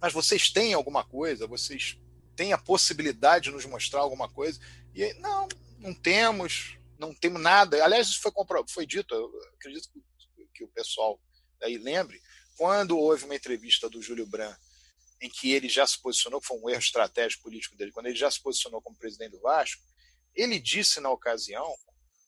[0.00, 1.46] mas vocês têm alguma coisa?
[1.46, 1.98] Vocês
[2.34, 4.60] têm a possibilidade de nos mostrar alguma coisa?
[4.94, 7.82] E aí, não, não temos, não temos nada.
[7.82, 8.32] Aliás, isso foi,
[8.68, 9.14] foi dito,
[9.54, 9.88] acredito
[10.54, 11.20] que o pessoal
[11.62, 12.20] aí lembre,
[12.56, 14.58] quando houve uma entrevista do Júlio Brandt
[15.20, 18.30] em que ele já se posicionou, foi um erro estratégico político dele, quando ele já
[18.30, 19.82] se posicionou como presidente do Vasco,
[20.34, 21.74] ele disse na ocasião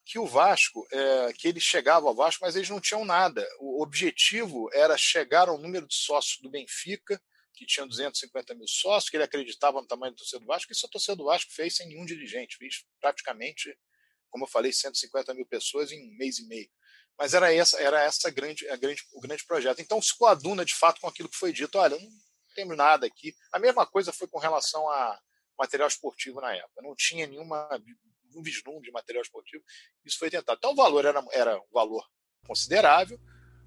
[0.05, 3.47] que o Vasco, é, que ele chegava ao Vasco, mas eles não tinham nada.
[3.61, 7.21] O objetivo era chegar ao número de sócios do Benfica
[7.59, 10.87] que tinha 250 mil sócios, que ele acreditava no tamanho do torcedor do Vasco, isso
[10.87, 13.77] a torcida do Vasco fez sem nenhum dirigente, fez praticamente,
[14.31, 16.71] como eu falei, 150 mil pessoas em um mês e meio.
[17.19, 19.81] Mas era essa, era essa grande, a grande, o grande projeto.
[19.81, 21.77] Então se coaduna de fato com aquilo que foi dito.
[21.77, 22.09] Olha, não
[22.55, 23.35] temos nada aqui.
[23.53, 25.21] A mesma coisa foi com relação a
[25.59, 26.81] material esportivo na época.
[26.81, 27.69] Não tinha nenhuma
[28.37, 29.65] um vislumbre de material esportivo.
[30.05, 30.59] Isso foi tentado.
[30.59, 32.07] Então o valor era, era um valor
[32.47, 33.19] considerável.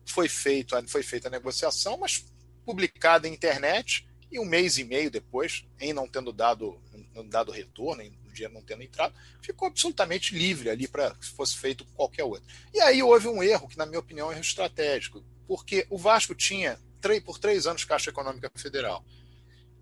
[0.07, 2.23] Foi feito, foi feita a negociação, mas
[2.65, 6.81] publicada em internet e um mês e meio depois, em não tendo dado,
[7.13, 11.25] não dado retorno, em o dinheiro não tendo entrado, ficou absolutamente livre ali para que
[11.25, 12.43] fosse feito qualquer outro.
[12.73, 16.33] E aí houve um erro, que na minha opinião é um estratégico, porque o Vasco
[16.33, 16.79] tinha
[17.25, 19.03] por três anos Caixa Econômica Federal.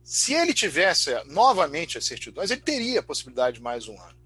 [0.04, 4.18] Se ele tivesse novamente as certidões, ele teria a possibilidade de mais um ano.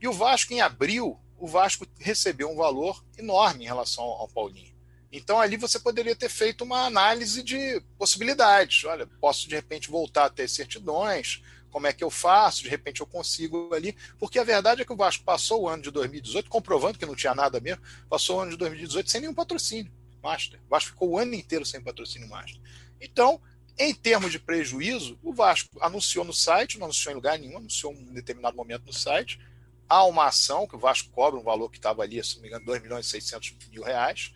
[0.00, 4.71] E o Vasco, em abril, o Vasco recebeu um valor enorme em relação ao Paulinho.
[5.12, 8.84] Então ali você poderia ter feito uma análise de possibilidades.
[8.84, 12.62] Olha, posso de repente voltar a ter certidões, como é que eu faço?
[12.62, 15.82] De repente eu consigo ali, porque a verdade é que o Vasco passou o ano
[15.82, 19.34] de 2018, comprovando que não tinha nada mesmo, passou o ano de 2018 sem nenhum
[19.34, 19.92] patrocínio
[20.22, 20.60] master.
[20.66, 22.60] O Vasco ficou o ano inteiro sem patrocínio master.
[23.00, 23.40] Então,
[23.78, 27.92] em termos de prejuízo, o Vasco anunciou no site, não anunciou em lugar nenhum, anunciou
[27.92, 29.40] em um determinado momento no site,
[29.88, 32.48] há uma ação que o Vasco cobra um valor que estava ali, se não me
[32.48, 34.32] engano, 2 milhões e 600 mil reais,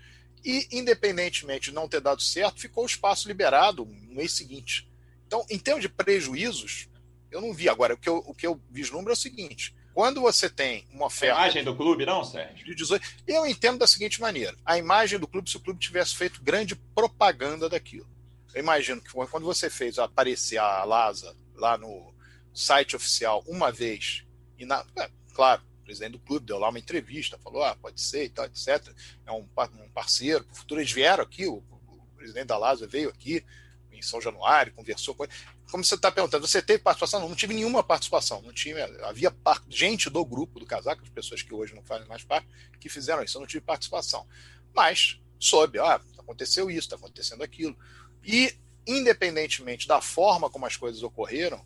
[0.46, 4.88] e, independentemente de não ter dado certo, ficou o espaço liberado no mês seguinte.
[5.26, 6.88] Então, em termos de prejuízos,
[7.32, 7.68] eu não vi.
[7.68, 11.06] Agora, o que eu, o que eu vislumbro é o seguinte: quando você tem uma
[11.06, 11.34] oferta.
[11.34, 12.64] A imagem do clube, não, Sérgio?
[12.64, 16.14] De 18, eu entendo da seguinte maneira: a imagem do clube, se o clube tivesse
[16.14, 18.08] feito grande propaganda daquilo.
[18.54, 22.14] Eu imagino que quando você fez aparecer a Lasa lá no
[22.54, 24.24] site oficial uma vez,
[24.56, 28.24] e na, é, claro, presidente do clube deu lá uma entrevista, falou, ah, pode ser
[28.24, 28.92] e tal, etc.
[29.24, 29.46] É um,
[29.78, 33.44] um parceiro, o futuro eles vieram aqui, o, o presidente da Lázaro veio aqui
[33.92, 35.32] em São Januário, conversou com ele.
[35.70, 37.20] Como você está perguntando, você teve participação?
[37.20, 38.42] Não, não tive nenhuma participação.
[38.42, 39.34] Não tinha, havia
[39.68, 42.46] gente do grupo do casaco, as pessoas que hoje não fazem mais parte,
[42.78, 43.36] que fizeram isso.
[43.36, 44.26] Eu não tive participação.
[44.74, 47.76] Mas soube, ah, aconteceu isso, está acontecendo aquilo.
[48.22, 48.54] E,
[48.86, 51.64] independentemente da forma como as coisas ocorreram,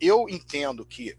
[0.00, 1.16] eu entendo que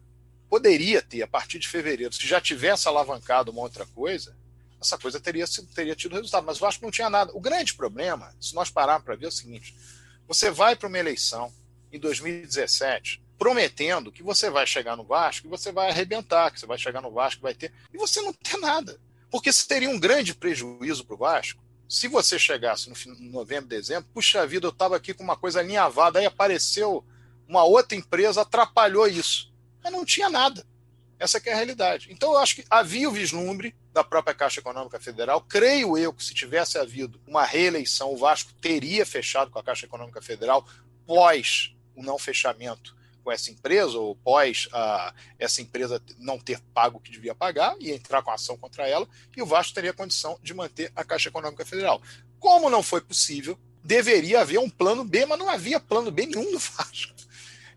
[0.50, 4.36] poderia ter, a partir de fevereiro, se já tivesse alavancado uma outra coisa,
[4.80, 6.46] essa coisa teria, teria tido resultado.
[6.46, 7.32] Mas o Vasco não tinha nada.
[7.34, 9.76] O grande problema, se nós pararmos para ver, é o seguinte:
[10.28, 11.52] você vai para uma eleição
[11.92, 16.66] em 2017 prometendo que você vai chegar no Vasco e você vai arrebentar, que você
[16.66, 17.72] vai chegar no Vasco vai ter.
[17.94, 19.00] E você não tem nada.
[19.30, 21.62] Porque isso teria um grande prejuízo para o Vasco.
[21.88, 26.20] Se você chegasse no novembro, dezembro, puxa vida, eu estava aqui com uma coisa alinhavada,
[26.20, 27.06] aí apareceu
[27.48, 29.56] uma outra empresa, atrapalhou isso
[29.88, 30.66] mas não tinha nada.
[31.20, 32.10] Essa é a realidade.
[32.12, 35.42] Então, eu acho que havia o vislumbre da própria Caixa Econômica Federal.
[35.42, 39.86] Creio eu que se tivesse havido uma reeleição, o Vasco teria fechado com a Caixa
[39.86, 40.68] Econômica Federal
[41.08, 46.98] pós o não fechamento com essa empresa, ou pós a, essa empresa não ter pago
[46.98, 50.38] o que devia pagar e entrar com ação contra ela, e o Vasco teria condição
[50.42, 52.02] de manter a Caixa Econômica Federal.
[52.40, 56.52] Como não foi possível, deveria haver um plano B, mas não havia plano B nenhum
[56.52, 57.27] do Vasco.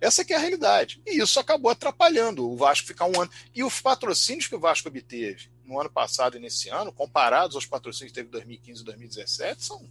[0.00, 1.00] Essa que é a realidade.
[1.06, 3.30] E isso acabou atrapalhando o Vasco ficar um ano.
[3.54, 7.66] E os patrocínios que o Vasco obteve no ano passado e nesse ano, comparados aos
[7.66, 9.88] patrocínios que teve em 2015 e 2017, são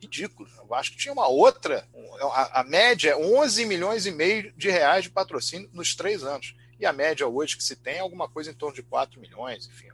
[0.00, 0.48] ridículo.
[0.62, 1.86] O Vasco tinha uma outra,
[2.32, 6.54] a, a, média é 11 milhões e meio de reais de patrocínio nos três anos.
[6.78, 9.66] E a média hoje que se tem é alguma coisa em torno de 4 milhões,
[9.66, 9.88] enfim,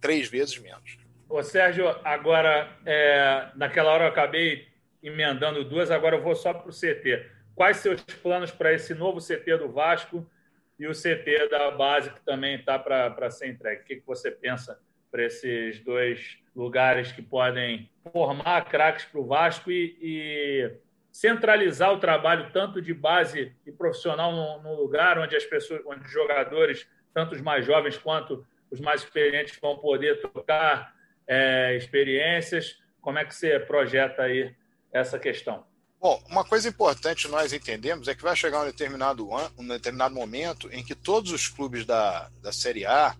[0.00, 0.98] três vezes menos.
[1.28, 4.66] Ô Sérgio, agora, é, naquela hora eu acabei
[5.02, 7.35] emendando duas, agora eu vou só para o CT.
[7.56, 10.30] Quais seus planos para esse novo CT do Vasco
[10.78, 13.80] e o CT da base que também está para ser entregue?
[13.80, 14.78] O que, que você pensa
[15.10, 20.70] para esses dois lugares que podem formar craques para o Vasco e, e,
[21.10, 26.04] centralizar o trabalho tanto de base e profissional no, no, lugar onde as pessoas, onde
[26.04, 30.94] os jogadores, tanto os mais jovens quanto os mais experientes, vão poder trocar
[31.26, 32.78] é, experiências.
[33.00, 34.54] Como é que você projeta aí
[34.92, 35.64] essa questão?
[36.00, 40.68] Bom, uma coisa importante nós entendemos é que vai chegar um determinado, um determinado momento
[40.70, 43.16] em que todos os clubes da, da Série A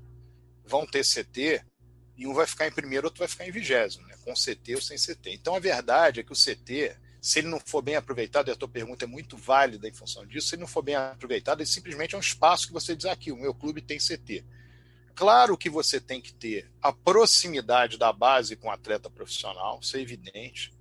[0.64, 1.64] vão ter CT
[2.16, 4.16] e um vai ficar em primeiro, outro vai ficar em vigésimo, né?
[4.24, 5.30] com CT ou sem CT.
[5.32, 8.56] Então a verdade é que o CT, se ele não for bem aproveitado, e a
[8.56, 11.68] tua pergunta é muito válida em função disso, se ele não for bem aproveitado, ele
[11.68, 14.44] simplesmente é um espaço que você diz aqui, o meu clube tem CT.
[15.14, 19.96] Claro que você tem que ter a proximidade da base com o atleta profissional, isso
[19.96, 20.75] é evidente.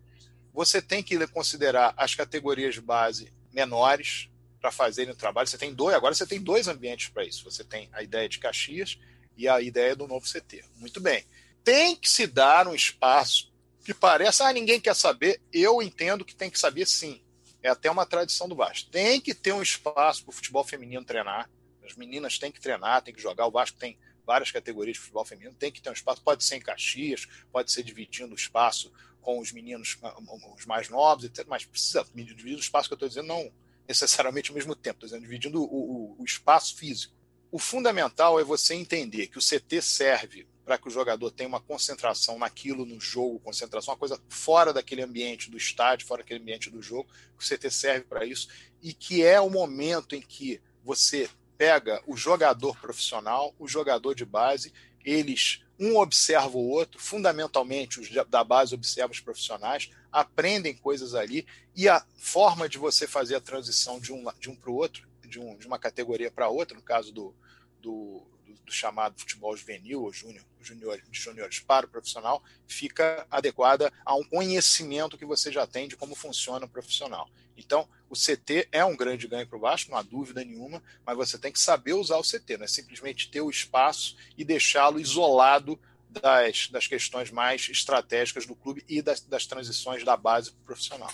[0.56, 4.30] Você tem que considerar as categorias de base menores
[4.62, 5.47] para fazerem o trabalho.
[5.47, 7.43] Você tem dois, agora você tem dois ambientes para isso.
[7.43, 8.97] Você tem a ideia de Caxias
[9.36, 10.64] e a ideia do novo CT.
[10.78, 11.26] Muito bem.
[11.62, 13.53] Tem que se dar um espaço
[13.84, 15.41] que parece, ah, ninguém quer saber.
[15.51, 17.22] Eu entendo que tem que saber sim.
[17.62, 18.89] É até uma tradição do Vasco.
[18.89, 21.49] Tem que ter um espaço para o futebol feminino treinar.
[21.86, 23.45] As meninas têm que treinar, têm que jogar.
[23.45, 26.22] O Vasco tem várias categorias de futebol feminino, tem que ter um espaço.
[26.24, 28.91] Pode ser em Caxias, pode ser dividindo o espaço
[29.26, 30.15] com os meninos, ah,
[30.55, 31.45] os mais novos, etc.
[31.49, 33.51] Mas precisa dividir o espaço que eu estou dizendo, não
[33.88, 37.13] necessariamente ao mesmo tempo, estou dizendo, dividindo o, o, o espaço físico.
[37.51, 41.59] O fundamental é você entender que o CT serve para que o jogador tenha uma
[41.59, 46.69] concentração naquilo no jogo, concentração, uma coisa fora daquele ambiente do estádio, fora daquele ambiente
[46.69, 47.09] do jogo,
[47.39, 48.47] o CT serve para isso,
[48.82, 54.26] e que é o momento em que você pega o jogador profissional, o jogador de
[54.26, 54.73] base,
[55.03, 61.45] eles um observa o outro, fundamentalmente os da base observam os profissionais, aprendem coisas ali,
[61.76, 65.07] e a forma de você fazer a transição de um, de um para o outro,
[65.28, 67.36] de, um, de uma categoria para outra, no caso do,
[67.82, 68.23] do,
[68.64, 74.16] do chamado futebol juvenil ou júnior, junior, de juniores para o profissional, fica adequada a
[74.16, 77.30] um conhecimento que você já tem de como funciona o profissional.
[77.58, 81.16] Então, o CT é um grande ganho para o Vasco, não há dúvida nenhuma, mas
[81.16, 84.99] você tem que saber usar o CT, não é simplesmente ter o espaço e deixá-lo
[84.99, 85.80] isolado
[86.10, 90.66] das, das questões mais estratégicas do clube e das, das transições da base para o
[90.66, 91.12] profissional.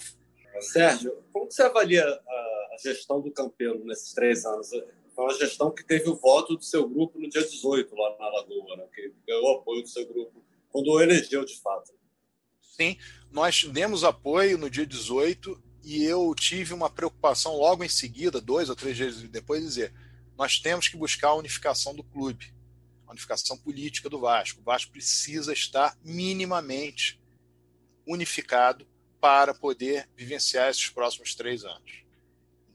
[0.59, 4.69] Sérgio, como você avalia a gestão do Campeiro nesses três anos?
[5.13, 8.29] Foi uma gestão que teve o voto do seu grupo no dia 18, lá na
[8.29, 8.87] Lagoa, né?
[8.93, 11.91] que ganhou o apoio do seu grupo, quando elegeu de fato.
[12.61, 12.97] Sim,
[13.29, 18.69] nós demos apoio no dia 18 e eu tive uma preocupação logo em seguida, dois
[18.69, 19.93] ou três dias depois, de dizer:
[20.37, 22.53] nós temos que buscar a unificação do clube,
[23.05, 24.61] a unificação política do Vasco.
[24.61, 27.19] O Vasco precisa estar minimamente
[28.07, 28.87] unificado
[29.19, 32.00] para poder vivenciar esses próximos três anos.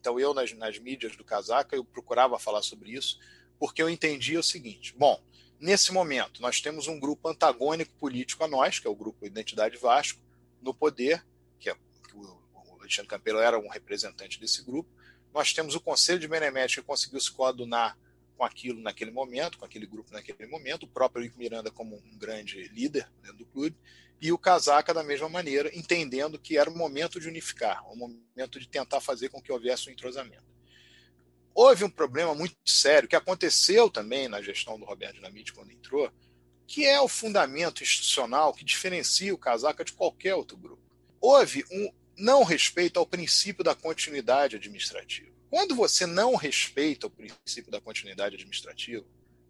[0.07, 3.19] Então, eu, nas, nas mídias do Casaca, eu procurava falar sobre isso,
[3.59, 5.21] porque eu entendia o seguinte: bom,
[5.59, 9.77] nesse momento, nós temos um grupo antagônico político a nós, que é o grupo Identidade
[9.77, 10.21] Vasco,
[10.63, 11.27] no poder,
[11.59, 12.41] que, é, que o
[12.79, 14.89] Alexandre Campelo era um representante desse grupo.
[15.35, 17.99] Nós temos o Conselho de Benemética que conseguiu se coadunar
[18.37, 22.19] com aquilo naquele momento, com aquele grupo naquele momento, o próprio Rico Miranda como um
[22.19, 23.77] grande líder dentro do clube,
[24.21, 28.59] e o Casaca da mesma maneira, entendendo que era o momento de unificar, o momento
[28.59, 30.45] de tentar fazer com que houvesse um entrosamento.
[31.55, 36.11] Houve um problema muito sério que aconteceu também na gestão do Roberto Dinamite quando entrou,
[36.67, 40.83] que é o fundamento institucional que diferencia o Casaca de qualquer outro grupo.
[41.21, 45.36] Houve um não respeito ao princípio da continuidade administrativa.
[45.57, 49.03] Quando você não respeita o princípio da continuidade administrativa,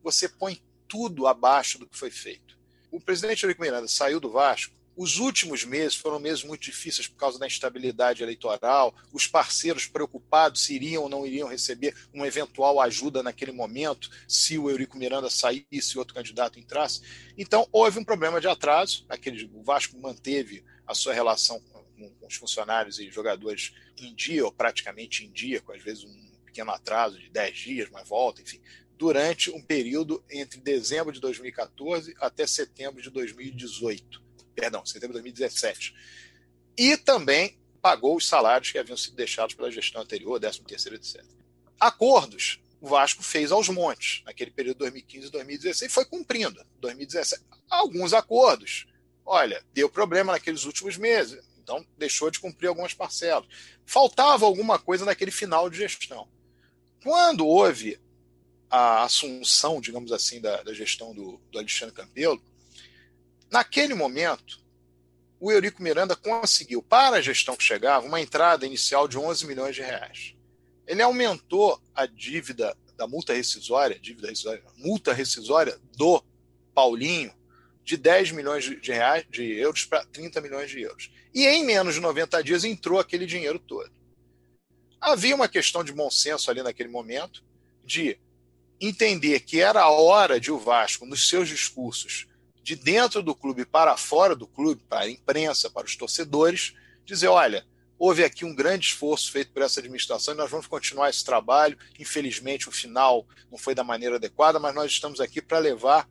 [0.04, 2.57] você põe tudo abaixo do que foi feito.
[2.92, 4.72] O presidente Eurico Miranda saiu do Vasco.
[4.96, 10.62] Os últimos meses foram meses muito difíceis por causa da instabilidade eleitoral, os parceiros preocupados
[10.62, 15.28] se iriam ou não iriam receber uma eventual ajuda naquele momento, se o Eurico Miranda
[15.28, 17.00] saísse e outro candidato entrasse.
[17.36, 19.04] Então, houve um problema de atraso.
[19.09, 24.44] Aquele, o Vasco manteve a sua relação com, com os funcionários e jogadores em dia,
[24.44, 28.42] ou praticamente em dia, com às vezes um pequeno atraso de 10 dias, mas volta,
[28.42, 28.61] enfim,
[28.97, 34.22] durante um período entre dezembro de 2014 até setembro de 2018.
[34.55, 35.94] Perdão, setembro de 2017.
[36.78, 41.22] E também pagou os salários que haviam sido deixados pela gestão anterior, 13 terceiro, etc.
[41.78, 46.64] Acordos o Vasco fez aos montes naquele período de 2015 e 2016 foi cumprindo.
[46.80, 48.86] 2017, alguns acordos.
[49.24, 53.45] Olha, deu problema naqueles últimos meses Então, deixou de cumprir algumas parcelas.
[53.85, 56.29] Faltava alguma coisa naquele final de gestão.
[57.03, 57.99] Quando houve
[58.71, 62.41] a assunção, digamos assim, da, da gestão do, do Alexandre Campelo,
[63.51, 64.61] naquele momento,
[65.41, 69.75] o Eurico Miranda conseguiu, para a gestão que chegava, uma entrada inicial de 11 milhões
[69.75, 70.37] de reais.
[70.87, 76.23] Ele aumentou a dívida da multa rescisória, dívida rescisória, multa rescisória do
[76.73, 77.35] Paulinho
[77.83, 81.11] de 10 milhões de, reais, de euros para 30 milhões de euros.
[81.37, 83.93] E em menos de 90 dias entrou aquele dinheiro todo.
[84.99, 87.45] Havia uma questão de bom senso ali naquele momento,
[87.84, 88.18] de
[88.80, 92.26] entender que era a hora de o Vasco, nos seus discursos,
[92.62, 96.72] de dentro do clube para fora do clube, para a imprensa, para os torcedores,
[97.05, 97.66] dizer: olha,
[97.99, 101.76] houve aqui um grande esforço feito por essa administração e nós vamos continuar esse trabalho.
[101.99, 106.09] Infelizmente, o final não foi da maneira adequada, mas nós estamos aqui para levar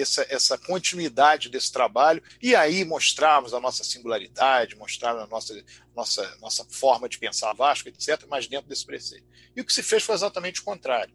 [0.00, 6.36] essa, essa continuidade desse trabalho e aí mostrarmos a nossa singularidade, mostrar a nossa, nossa,
[6.40, 9.26] nossa forma de pensar Vasco, etc., mas dentro desse preceito.
[9.54, 11.14] E o que se fez foi exatamente o contrário.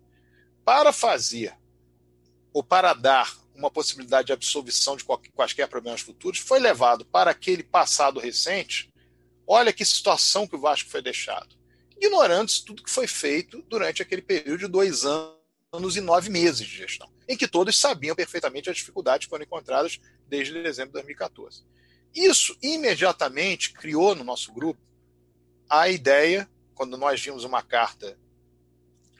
[0.63, 1.55] Para fazer
[2.53, 7.63] ou para dar uma possibilidade de absolvição de quaisquer problemas futuros, foi levado para aquele
[7.63, 8.91] passado recente.
[9.45, 11.55] Olha que situação que o Vasco foi deixado.
[11.99, 15.40] Ignorando tudo que foi feito durante aquele período de dois anos
[15.73, 20.01] e nove meses de gestão em que todos sabiam perfeitamente as dificuldades que foram encontradas
[20.27, 21.63] desde dezembro de 2014.
[22.13, 24.81] Isso imediatamente criou no nosso grupo
[25.69, 28.19] a ideia, quando nós vimos uma carta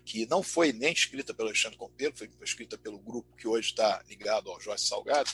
[0.03, 4.03] que não foi nem escrita pelo Alexandre Compelo, foi escrita pelo grupo que hoje está
[4.09, 5.31] ligado ao Jorge Salgado,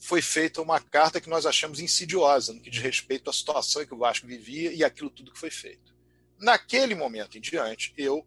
[0.00, 3.92] foi feita uma carta que nós achamos insidiosa no que diz respeito à situação que
[3.92, 5.94] o Vasco vivia e aquilo tudo que foi feito.
[6.38, 8.26] Naquele momento em diante, eu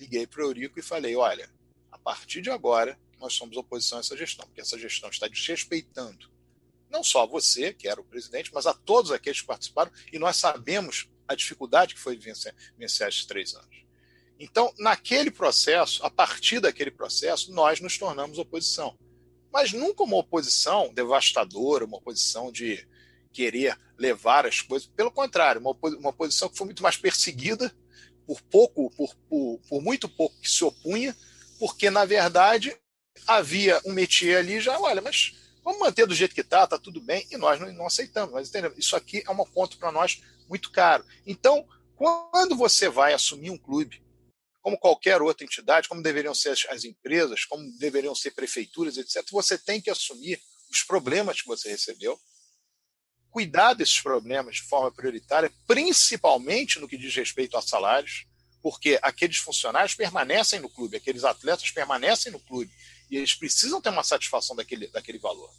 [0.00, 1.48] liguei para o Eurico e falei: olha,
[2.02, 6.30] partir de agora, nós somos oposição a essa gestão, porque essa gestão está desrespeitando
[6.90, 10.18] não só a você, que era o presidente, mas a todos aqueles que participaram, e
[10.18, 13.84] nós sabemos a dificuldade que foi vencer, vencer esses três anos.
[14.40, 18.98] Então, naquele processo, a partir daquele processo, nós nos tornamos oposição.
[19.52, 22.84] Mas nunca uma oposição devastadora, uma oposição de
[23.32, 24.88] querer levar as coisas.
[24.88, 27.72] Pelo contrário, uma oposição que foi muito mais perseguida
[28.30, 31.16] por pouco, por, por, por muito pouco que se opunha,
[31.58, 32.76] porque, na verdade,
[33.26, 37.00] havia um métier ali já, olha, mas vamos manter do jeito que está, está tudo
[37.00, 38.32] bem, e nós não, não aceitamos.
[38.32, 38.72] Mas entendeu?
[38.76, 41.04] isso aqui é um ponto para nós muito caro.
[41.26, 41.66] Então,
[41.96, 44.00] quando você vai assumir um clube,
[44.62, 49.24] como qualquer outra entidade, como deveriam ser as, as empresas, como deveriam ser prefeituras, etc.,
[49.32, 52.16] você tem que assumir os problemas que você recebeu,
[53.30, 58.26] cuidar desses problemas de forma prioritária, principalmente no que diz respeito a salários,
[58.62, 62.70] porque aqueles funcionários permanecem no clube, aqueles atletas permanecem no clube,
[63.10, 65.50] e eles precisam ter uma satisfação daquele, daquele valor.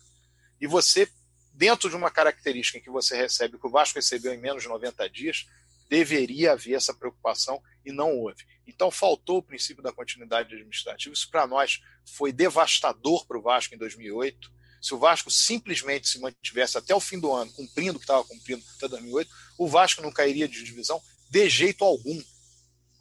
[0.59, 1.09] E você,
[1.53, 5.09] dentro de uma característica que você recebe que o Vasco recebeu em menos de 90
[5.09, 5.47] dias,
[5.89, 8.45] deveria haver essa preocupação e não houve.
[8.65, 11.13] Então faltou o princípio da continuidade administrativa.
[11.13, 14.51] Isso para nós foi devastador para o Vasco em 2008.
[14.81, 18.23] Se o Vasco simplesmente se mantivesse até o fim do ano, cumprindo o que estava
[18.23, 22.21] cumprindo até 2008, o Vasco não cairia de divisão de jeito algum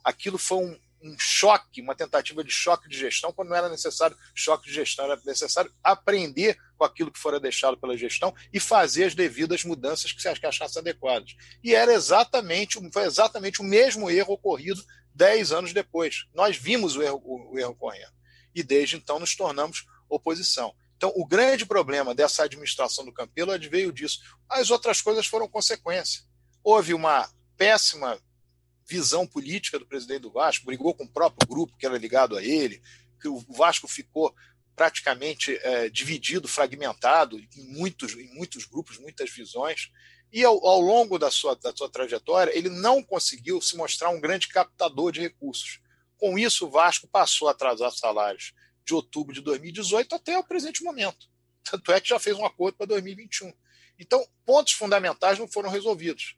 [0.03, 4.17] aquilo foi um, um choque, uma tentativa de choque de gestão, quando não era necessário
[4.33, 9.05] choque de gestão, era necessário aprender com aquilo que fora deixado pela gestão e fazer
[9.05, 11.35] as devidas mudanças que se achasse adequadas.
[11.63, 16.25] E era exatamente, foi exatamente o mesmo erro ocorrido dez anos depois.
[16.33, 18.13] Nós vimos o erro, o, o erro ocorrendo.
[18.53, 20.73] E desde então nos tornamos oposição.
[21.01, 24.19] Então, o grande problema dessa administração do Campelo veio disso.
[24.47, 26.21] As outras coisas foram consequência.
[26.63, 27.27] Houve uma
[27.57, 28.21] péssima
[28.87, 32.43] visão política do presidente do Vasco, brigou com o próprio grupo que era ligado a
[32.43, 32.83] ele,
[33.19, 34.35] que o Vasco ficou
[34.75, 39.89] praticamente é, dividido, fragmentado em muitos, em muitos grupos, muitas visões.
[40.31, 44.21] E ao, ao, longo da sua, da sua trajetória, ele não conseguiu se mostrar um
[44.21, 45.79] grande captador de recursos.
[46.19, 48.53] Com isso, o Vasco passou a atrasar salários
[48.85, 51.29] de outubro de 2018 até o presente momento.
[51.63, 53.53] Tanto é que já fez um acordo para 2021.
[53.99, 56.35] Então, pontos fundamentais não foram resolvidos.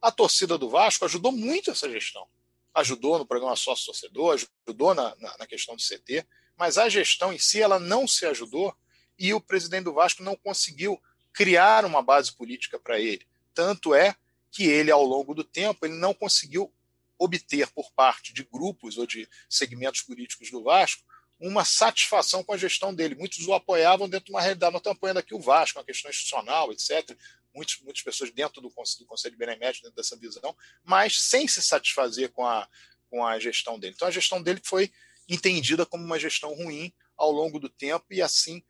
[0.00, 2.28] A torcida do Vasco ajudou muito essa gestão.
[2.74, 4.34] Ajudou no programa sócio-torcedor,
[4.66, 6.26] ajudou na, na, na questão do CT,
[6.56, 8.76] mas a gestão em si ela não se ajudou
[9.18, 11.00] e o presidente do Vasco não conseguiu
[11.32, 13.26] criar uma base política para ele.
[13.54, 14.14] Tanto é
[14.50, 16.72] que ele, ao longo do tempo, ele não conseguiu
[17.18, 21.02] obter por parte de grupos ou de segmentos políticos do Vasco
[21.38, 23.14] uma satisfação com a gestão dele.
[23.14, 24.72] Muitos o apoiavam dentro de uma realidade.
[24.72, 27.16] Nós estamos apoiando aqui o Vasco, uma questão institucional, etc
[27.56, 32.30] muitos, muitas pessoas dentro do, do Conselho Benemérito, dentro dessa visão, mas sem se satisfazer
[32.30, 32.68] com a,
[33.08, 33.94] com a gestão dele.
[33.96, 34.92] Então, a gestão dele foi
[35.28, 38.62] entendida como uma gestão ruim ao longo do tempo e assim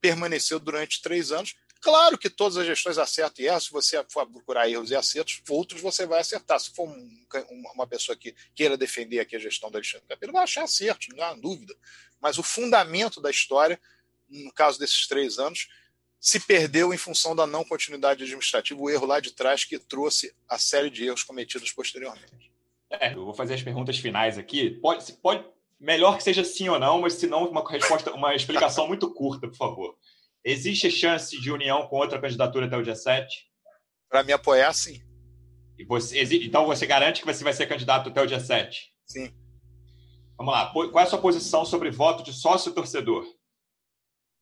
[0.00, 3.60] permaneceu durante três anos, Claro que todas as gestões acertam e erram.
[3.60, 6.60] Se você for procurar erros e acertos, outros você vai acertar.
[6.60, 7.26] Se for um,
[7.74, 11.24] uma pessoa que queira defender aqui a gestão do Alexandre Campelo, vai achar acertos, não
[11.24, 11.74] há dúvida.
[12.20, 13.80] Mas o fundamento da história,
[14.28, 15.68] no caso desses três anos,
[16.20, 20.34] se perdeu em função da não continuidade administrativa, o erro lá de trás que trouxe
[20.46, 22.52] a série de erros cometidos posteriormente.
[22.90, 24.70] É, eu vou fazer as perguntas finais aqui.
[24.82, 25.44] Pode, pode,
[25.78, 29.48] melhor que seja sim ou não, mas se não, uma resposta, uma explicação muito curta,
[29.48, 29.96] por favor.
[30.44, 33.46] Existe chance de união com outra candidatura até o dia 7?
[34.08, 35.02] Para me apoiar, sim.
[35.78, 38.92] E você, então você garante que você vai ser candidato até o dia 7?
[39.06, 39.32] Sim.
[40.36, 40.72] Vamos lá.
[40.72, 43.26] Qual é a sua posição sobre voto de sócio-torcedor?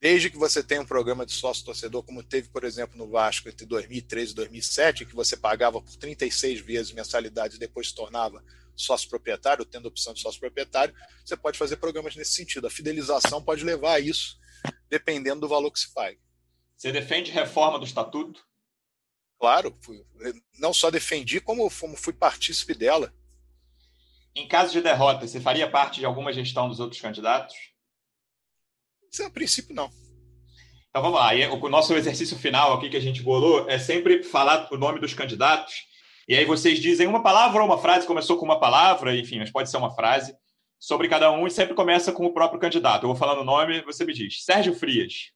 [0.01, 3.67] Desde que você tenha um programa de sócio-torcedor, como teve, por exemplo, no Vasco entre
[3.67, 8.45] 2013 e 2007, que você pagava por 36 vezes mensalidade e depois se tornava
[8.77, 10.95] sócio proprietário, tendo opção de sócio proprietário,
[11.25, 12.69] você pode fazer programas nesse sentido.
[12.69, 14.39] A fidelização pode levar a isso
[14.89, 16.21] dependendo do valor que se pague.
[16.77, 18.47] Você defende reforma do estatuto?
[19.39, 20.05] Claro, fui,
[20.59, 23.13] não só defendi, como, fui partícipe dela.
[24.35, 27.57] Em caso de derrota, você faria parte de alguma gestão dos outros candidatos?
[29.11, 29.91] Isso, a princípio, não.
[30.91, 31.31] Então vamos lá.
[31.55, 35.15] O nosso exercício final aqui que a gente bolou é sempre falar o nome dos
[35.15, 35.75] candidatos.
[36.29, 39.51] E aí vocês dizem uma palavra ou uma frase, começou com uma palavra, enfim, mas
[39.51, 40.37] pode ser uma frase
[40.79, 43.03] sobre cada um e sempre começa com o próprio candidato.
[43.03, 44.45] Eu vou falando o nome, você me diz.
[44.45, 45.33] Sérgio Frias.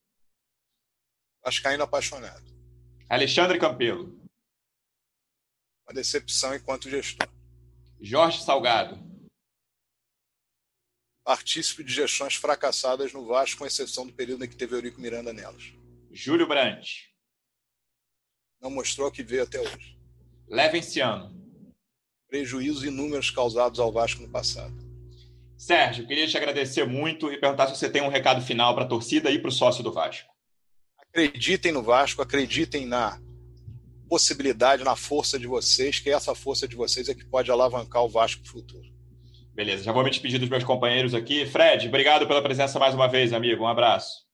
[1.45, 2.45] Vascaíno apaixonado.
[3.09, 4.19] Alexandre Campelo.
[5.87, 7.29] Uma decepção enquanto gestor.
[8.01, 8.99] Jorge Salgado.
[11.25, 15.33] Partícipe de gestões fracassadas no Vasco, com exceção do período em que teve Eurico Miranda
[15.33, 15.73] nelas.
[16.11, 17.13] Júlio Brandt.
[18.61, 19.99] Não mostrou o que veio até hoje.
[20.49, 21.33] Levenciano.
[22.29, 24.75] Prejuízos inúmeros causados ao Vasco no passado.
[25.63, 28.89] Sérgio, queria te agradecer muito e perguntar se você tem um recado final para a
[28.89, 30.29] torcida e para o sócio do Vasco.
[30.99, 33.17] Acreditem no Vasco, acreditem na
[34.09, 38.09] possibilidade, na força de vocês, que essa força de vocês é que pode alavancar o
[38.09, 38.83] Vasco para o futuro.
[39.55, 41.47] Beleza, já vou me despedir dos meus companheiros aqui.
[41.47, 43.63] Fred, obrigado pela presença mais uma vez, amigo.
[43.63, 44.27] Um abraço.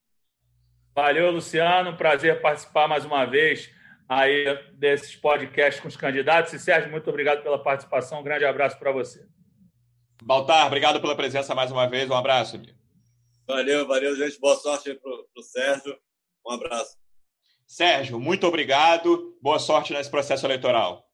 [0.95, 1.95] Valeu, Luciano.
[1.95, 3.71] Prazer participar mais uma vez
[4.09, 6.55] aí desses podcasts com os candidatos.
[6.55, 8.21] E Sérgio, muito obrigado pela participação.
[8.21, 9.29] Um grande abraço para você.
[10.23, 12.09] Baltar, obrigado pela presença mais uma vez.
[12.11, 12.57] Um abraço.
[12.57, 12.77] Amigo.
[13.47, 14.39] Valeu, valeu, gente.
[14.39, 15.99] Boa sorte para o Sérgio.
[16.47, 16.97] Um abraço.
[17.67, 19.39] Sérgio, muito obrigado.
[19.41, 21.07] Boa sorte nesse processo eleitoral.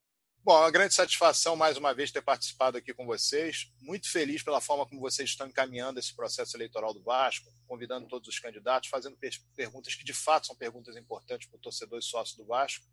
[0.42, 3.72] Bom, uma grande satisfação mais uma vez ter participado aqui com vocês.
[3.80, 8.28] Muito feliz pela forma como vocês estão encaminhando esse processo eleitoral do Vasco, convidando todos
[8.28, 9.16] os candidatos, fazendo
[9.56, 12.84] perguntas que de fato são perguntas importantes para o torcedor e sócio do Vasco.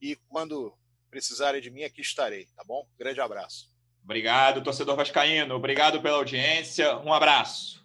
[0.00, 0.76] E quando
[1.08, 2.88] precisarem de mim, aqui estarei, tá bom?
[2.98, 3.70] Grande abraço.
[4.06, 5.56] Obrigado, torcedor vascaíno.
[5.56, 6.96] Obrigado pela audiência.
[6.98, 7.84] Um abraço.